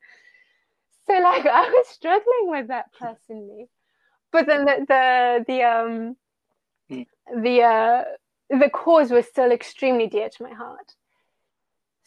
[1.09, 3.69] So like I was struggling with that personally.
[4.31, 6.17] But then the, the, the, um,
[6.91, 7.07] mm.
[7.43, 8.05] the, uh,
[8.51, 10.95] the cause was still extremely dear to my heart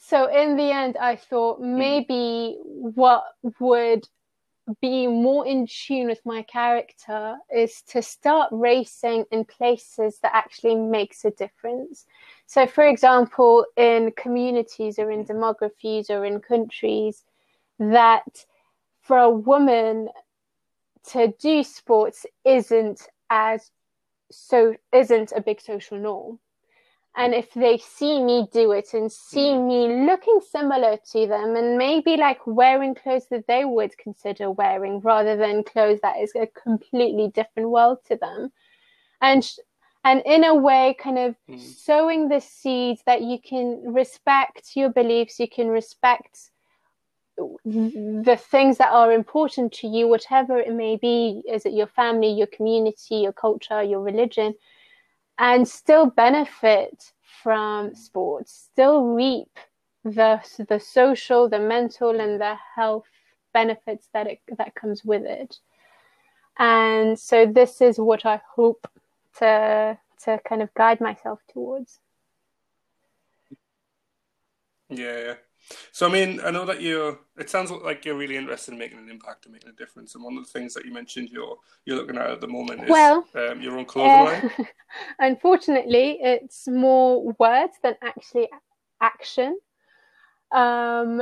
[0.03, 1.77] so in the end, I thought hmm.
[1.77, 3.23] maybe what
[3.59, 4.03] would
[4.79, 10.75] be more in tune with my character is to start racing in places that actually
[10.75, 12.05] makes a difference.
[12.45, 17.23] So, for example, in communities or in demographies or in countries
[17.79, 18.45] that
[19.01, 20.09] for a woman
[21.11, 23.71] to do sports isn't as
[24.31, 26.39] so isn't a big social norm
[27.15, 29.67] and if they see me do it and see mm.
[29.67, 34.99] me looking similar to them and maybe like wearing clothes that they would consider wearing
[35.01, 38.51] rather than clothes that is a completely different world to them
[39.21, 39.51] and
[40.03, 41.59] and in a way kind of mm.
[41.59, 46.51] sowing the seeds that you can respect your beliefs you can respect
[47.65, 52.31] the things that are important to you, whatever it may be, is it your family,
[52.31, 54.53] your community, your culture, your religion,
[55.37, 57.13] and still benefit
[57.43, 59.57] from sports, still reap
[60.03, 63.05] the the social, the mental, and the health
[63.53, 65.57] benefits that it that comes with it.
[66.57, 68.87] And so this is what I hope
[69.39, 71.99] to to kind of guide myself towards.
[74.89, 75.35] Yeah, yeah.
[75.91, 77.19] So I mean, I know that you're.
[77.37, 80.15] It sounds like you're really interested in making an impact and making a difference.
[80.15, 82.83] And one of the things that you mentioned you're you're looking at at the moment
[82.83, 84.67] is well, um, your own clothing uh, line.
[85.19, 88.49] Unfortunately, it's more words than actually
[89.01, 89.57] action.
[90.51, 91.21] Um,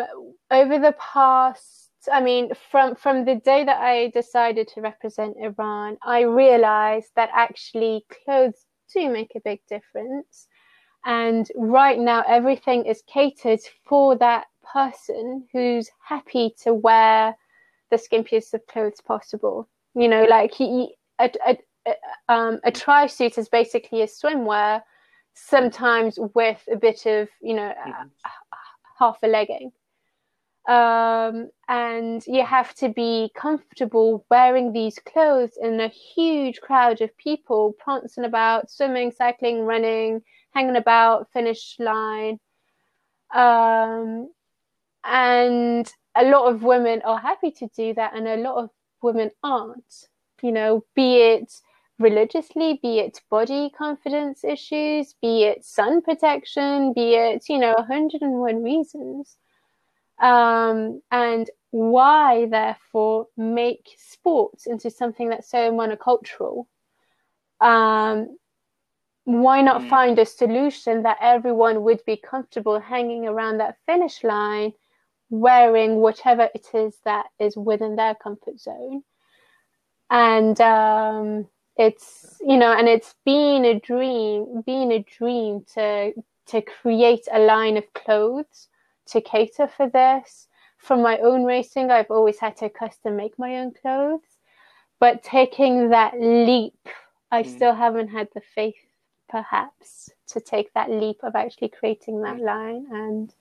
[0.49, 5.97] over the past, I mean, from from the day that I decided to represent Iran,
[6.03, 10.47] I realized that actually clothes do make a big difference.
[11.05, 17.35] And right now, everything is catered for that person who's happy to wear
[17.89, 19.67] the skimpiest of clothes possible.
[19.95, 24.81] You know, like he, a, a, a, um, a tri suit is basically a swimwear,
[25.33, 28.07] sometimes with a bit of, you know, mm-hmm.
[28.99, 29.71] half a legging.
[30.67, 37.17] Um, and you have to be comfortable wearing these clothes in a huge crowd of
[37.17, 40.21] people prancing about, swimming, cycling, running,
[40.53, 42.39] hanging about, finish line.
[43.33, 44.29] Um,
[45.03, 48.69] and a lot of women are happy to do that, and a lot of
[49.01, 50.07] women aren't.
[50.41, 51.53] You know, be it
[51.99, 58.63] religiously, be it body confidence issues, be it sun protection, be it, you know, 101
[58.63, 59.37] reasons.
[60.19, 66.65] Um, and why, therefore, make sports into something that's so monocultural?
[67.61, 68.37] Um,
[69.29, 69.89] why not mm.
[69.89, 74.73] find a solution that everyone would be comfortable hanging around that finish line
[75.29, 79.03] wearing whatever it is that is within their comfort zone
[80.09, 86.11] and um, it's you know and it's been a dream been a dream to
[86.47, 88.67] to create a line of clothes
[89.05, 90.47] to cater for this
[90.79, 94.39] from my own racing i've always had to custom make my own clothes
[94.99, 96.89] but taking that leap
[97.31, 97.55] i mm.
[97.55, 98.88] still haven't had the faith
[99.29, 102.87] perhaps to take that leap of actually creating that line.
[102.91, 103.33] And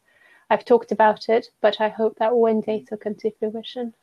[0.50, 3.94] I've talked about it, but I hope that one day it'll come to fruition.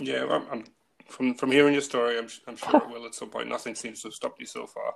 [0.00, 0.64] Yeah, I'm, I'm,
[1.06, 3.48] from from hearing your story, I'm, I'm sure it will at some point.
[3.48, 4.94] Nothing seems to have stopped you so far.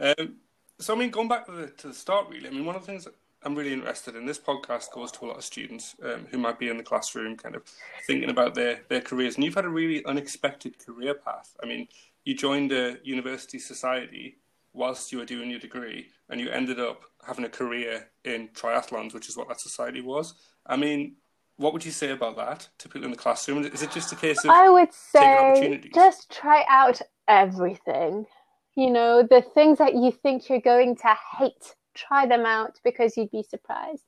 [0.00, 0.36] Um,
[0.78, 2.82] so, I mean, going back to the, to the start, really, I mean, one of
[2.82, 5.94] the things that I'm really interested in this podcast goes to a lot of students
[6.02, 7.62] um, who might be in the classroom, kind of
[8.06, 9.34] thinking about their their careers.
[9.36, 11.54] And you've had a really unexpected career path.
[11.62, 11.88] I mean,
[12.28, 14.36] you joined a university society
[14.74, 19.14] whilst you were doing your degree, and you ended up having a career in triathlons,
[19.14, 20.34] which is what that society was.
[20.66, 21.14] I mean,
[21.56, 23.64] what would you say about that to people in the classroom?
[23.64, 28.26] Is it just a case of I would say just try out everything.
[28.74, 33.16] You know, the things that you think you're going to hate, try them out because
[33.16, 34.04] you'd be surprised.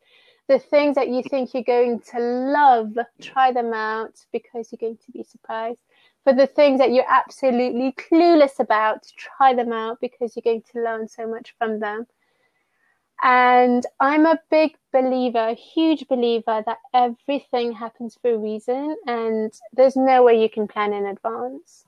[0.47, 4.99] The things that you think you're going to love, try them out because you're going
[5.07, 5.81] to be surprised
[6.25, 10.83] for the things that you're absolutely clueless about, try them out because you're going to
[10.83, 12.07] learn so much from them.
[13.23, 19.53] And I'm a big believer, a huge believer that everything happens for a reason and
[19.75, 21.85] there's no way you can plan in advance.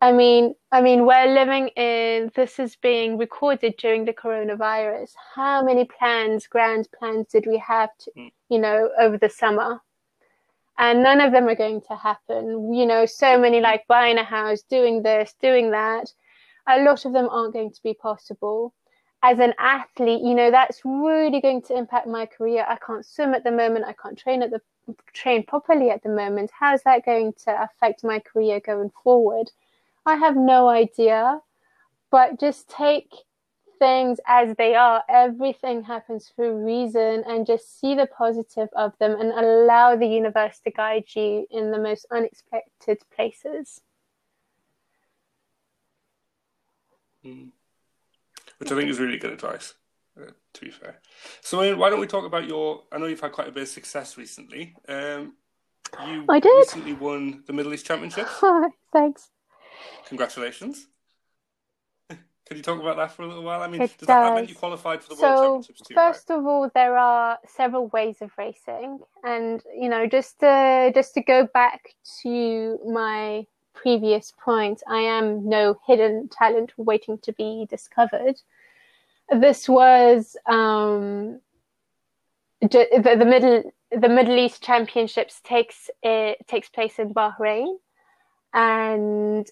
[0.00, 5.12] I mean, I mean, we're living in this is being recorded during the coronavirus.
[5.34, 8.32] How many plans, grand plans did we have to, mm.
[8.48, 9.80] you know, over the summer?
[10.78, 12.72] And none of them are going to happen.
[12.72, 16.12] You know, so many like buying a house, doing this, doing that.
[16.68, 18.72] A lot of them aren't going to be possible.
[19.22, 22.66] As an athlete, you know, that's really going to impact my career.
[22.68, 23.84] I can't swim at the moment.
[23.86, 24.60] I can't train at the
[25.12, 26.50] train properly at the moment.
[26.58, 29.50] How's that going to affect my career going forward?
[30.06, 31.40] I have no idea.
[32.10, 33.10] But just take
[33.82, 35.02] things as they are.
[35.08, 40.06] Everything happens for a reason, and just see the positive of them and allow the
[40.06, 43.80] universe to guide you in the most unexpected places.
[47.26, 47.48] Mm.
[48.58, 49.74] Which I think is really good advice,
[50.16, 51.00] uh, to be fair.
[51.40, 52.84] So, why don't we talk about your?
[52.92, 54.76] I know you've had quite a bit of success recently.
[54.88, 55.34] Um,
[56.06, 56.56] you I did.
[56.56, 58.40] recently won the Middle East Championships.
[58.92, 59.30] Thanks.
[60.06, 60.86] Congratulations.
[62.52, 63.62] Could you talk about that for a little while?
[63.62, 64.06] I mean, it does, does.
[64.08, 65.94] that mean you qualified for the so, World Championships too?
[65.94, 66.38] First right?
[66.38, 71.22] of all, there are several ways of racing, and you know, just to just to
[71.22, 78.36] go back to my previous point, I am no hidden talent waiting to be discovered.
[79.30, 81.40] This was um,
[82.60, 87.76] the, the middle the Middle East Championships takes it takes place in Bahrain,
[88.52, 89.50] and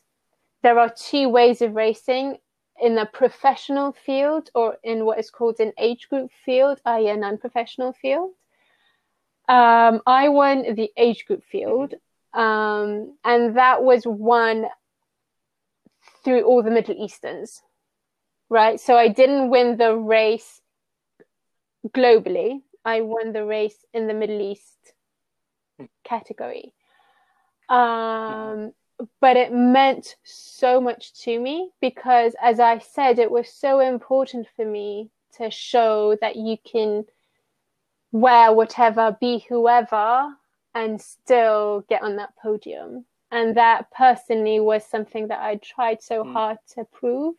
[0.62, 2.36] there are two ways of racing
[2.80, 7.16] in a professional field or in what is called an age group field, i.e., a
[7.16, 8.30] non-professional field.
[9.48, 11.94] Um, I won the age group field,
[12.34, 14.66] um, and that was won
[16.24, 17.62] through all the Middle Easterns,
[18.48, 18.78] right?
[18.78, 20.60] So I didn't win the race
[21.88, 22.60] globally.
[22.84, 24.94] I won the race in the Middle East
[26.04, 26.72] category.
[27.68, 28.72] Um,
[29.20, 34.46] but it meant so much to me because, as I said, it was so important
[34.56, 37.04] for me to show that you can
[38.12, 40.34] wear whatever, be whoever,
[40.74, 43.04] and still get on that podium.
[43.30, 46.32] And that personally was something that I tried so mm.
[46.32, 47.36] hard to prove.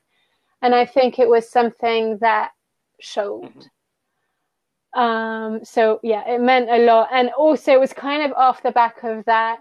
[0.61, 2.51] And I think it was something that
[2.99, 3.43] showed.
[3.43, 4.99] Mm-hmm.
[4.99, 7.09] Um, so yeah, it meant a lot.
[7.11, 9.59] And also it was kind of off the back of that,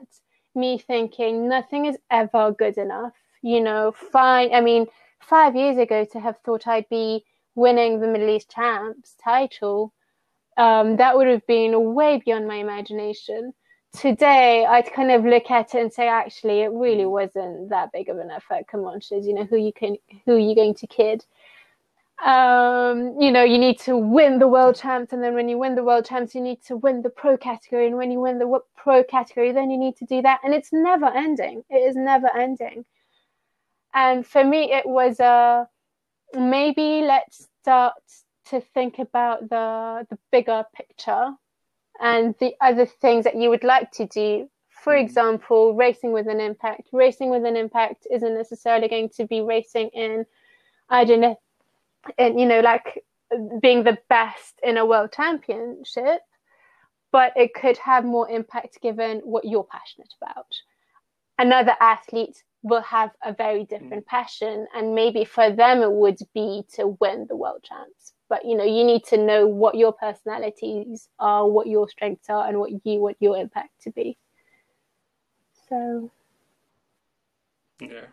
[0.54, 3.14] me thinking nothing is ever good enough.
[3.42, 4.54] You know, fine.
[4.54, 4.86] I mean,
[5.20, 7.24] five years ago to have thought I'd be
[7.54, 9.92] winning the Middle East champs title,
[10.56, 13.54] um, that would have been way beyond my imagination
[13.92, 18.08] today I'd kind of look at it and say, actually, it really wasn't that big
[18.08, 18.66] of an effort.
[18.70, 21.24] Come on, Shiz, you know, who you can, who are you going to kid?
[22.24, 25.74] Um, you know, you need to win the world champs, and then when you win
[25.74, 28.60] the world champs, you need to win the pro category, and when you win the
[28.76, 31.64] pro category, then you need to do that, and it's never ending.
[31.70, 32.84] It is never ending.
[33.94, 35.64] And for me, it was a uh,
[36.38, 37.94] maybe let's start
[38.50, 41.30] to think about the the bigger picture
[42.00, 44.48] and the other things that you would like to do.
[44.68, 45.02] For mm.
[45.02, 46.88] example, racing with an impact.
[46.92, 50.24] Racing with an impact isn't necessarily going to be racing in,
[50.88, 51.38] I don't know,
[52.18, 53.04] in, you know, like
[53.60, 56.20] being the best in a world championship,
[57.12, 60.46] but it could have more impact given what you're passionate about.
[61.38, 64.08] Another athlete will have a very different mm.
[64.08, 68.56] passion, and maybe for them it would be to win the world champs but you
[68.56, 72.70] know you need to know what your personalities are what your strengths are and what
[72.70, 74.16] you want your impact to be
[75.68, 76.10] so
[77.80, 78.06] yeah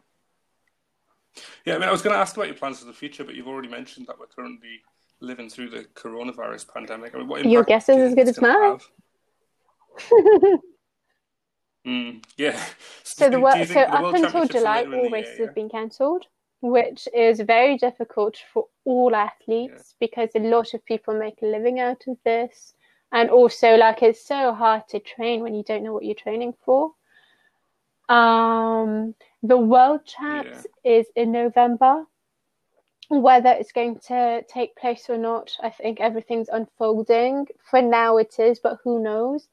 [1.66, 3.36] yeah i mean i was going to ask about your plans for the future but
[3.36, 4.82] you've already mentioned that we're currently
[5.20, 8.80] living through the coronavirus pandemic I mean, what your guess is as good as mine
[11.88, 12.56] mm, yeah
[13.04, 16.28] so, so the, so up until july all races have been cancelled
[16.62, 20.08] which is very difficult for all athletes yeah.
[20.08, 22.74] because a lot of people make a living out of this.
[23.12, 26.54] And also, like, it's so hard to train when you don't know what you're training
[26.66, 26.92] for.
[28.10, 30.92] Um, the World Champs yeah.
[31.00, 32.06] is in November.
[33.10, 37.48] Whether it's going to take place or not, I think everything's unfolding.
[37.70, 39.48] For now, it is, but who knows?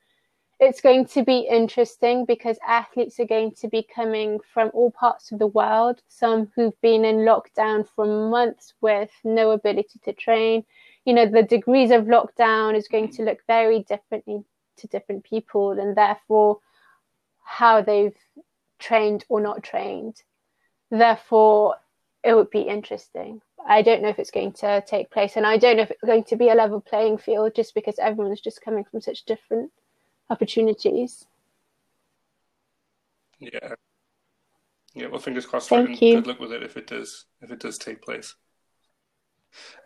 [0.60, 5.32] it's going to be interesting because athletes are going to be coming from all parts
[5.32, 10.64] of the world, some who've been in lockdown for months with no ability to train.
[11.04, 14.44] You know, the degrees of lockdown is going to look very differently
[14.78, 16.60] to different people, and therefore,
[17.42, 18.16] how they've
[18.84, 20.22] trained or not trained.
[20.90, 21.76] Therefore,
[22.22, 23.40] it would be interesting.
[23.66, 26.04] I don't know if it's going to take place, and I don't know if it's
[26.04, 29.72] going to be a level playing field just because everyone's just coming from such different
[30.28, 31.24] opportunities.
[33.38, 33.74] Yeah.
[34.94, 35.70] Yeah, well, fingers crossed.
[35.70, 36.16] Thank you.
[36.16, 38.36] Good luck with it if it does if it does take place.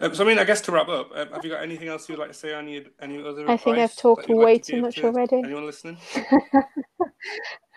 [0.01, 2.09] Um, so, I mean, I guess to wrap up, um, have you got anything else
[2.09, 2.55] you'd like to say?
[2.55, 3.49] Any any other?
[3.49, 5.38] I think I've talked way too much to already.
[5.38, 5.99] Anyone listening?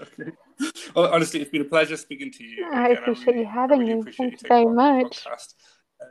[0.00, 0.32] okay.
[0.94, 2.66] Well, honestly, it's been a pleasure speaking to you.
[2.72, 4.12] I Again, appreciate really, you having really me.
[4.12, 5.26] Thank you very much.
[6.00, 6.08] Um,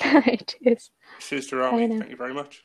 [0.26, 0.90] it is.
[1.18, 1.88] Cheers to Rami.
[1.88, 2.62] Thank you very much.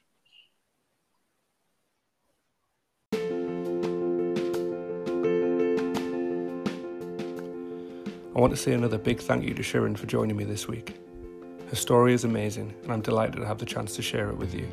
[8.34, 10.96] I want to say another big thank you to Shirin for joining me this week.
[11.70, 14.54] Her story is amazing, and I'm delighted to have the chance to share it with
[14.54, 14.68] you.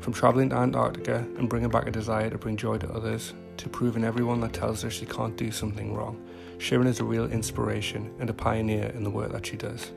[0.00, 3.68] From travelling to Antarctica and bringing back a desire to bring joy to others, to
[3.68, 6.22] proving everyone that tells her she can't do something wrong,
[6.58, 9.90] Shirin is a real inspiration and a pioneer in the work that she does.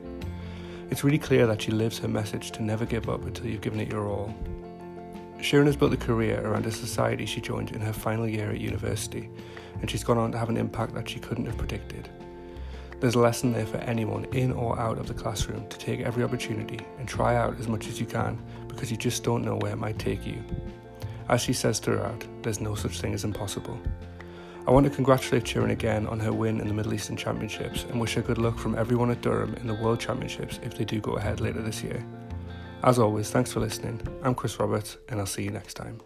[0.90, 3.80] It's really clear that she lives her message to never give up until you've given
[3.80, 4.34] it your all.
[5.38, 8.60] Shirin has built a career around a society she joined in her final year at
[8.60, 9.30] university,
[9.80, 12.08] and she's gone on to have an impact that she couldn't have predicted.
[13.00, 16.22] There's a lesson there for anyone in or out of the classroom to take every
[16.22, 18.40] opportunity and try out as much as you can
[18.72, 20.42] because you just don't know where it might take you.
[21.28, 23.78] As she says throughout, there's no such thing as impossible.
[24.66, 28.00] I want to congratulate Shirin again on her win in the Middle Eastern Championships and
[28.00, 31.00] wish her good luck from everyone at Durham in the World Championships if they do
[31.00, 32.04] go ahead later this year.
[32.84, 34.00] As always, thanks for listening.
[34.22, 36.00] I'm Chris Roberts, and I'll see you next time.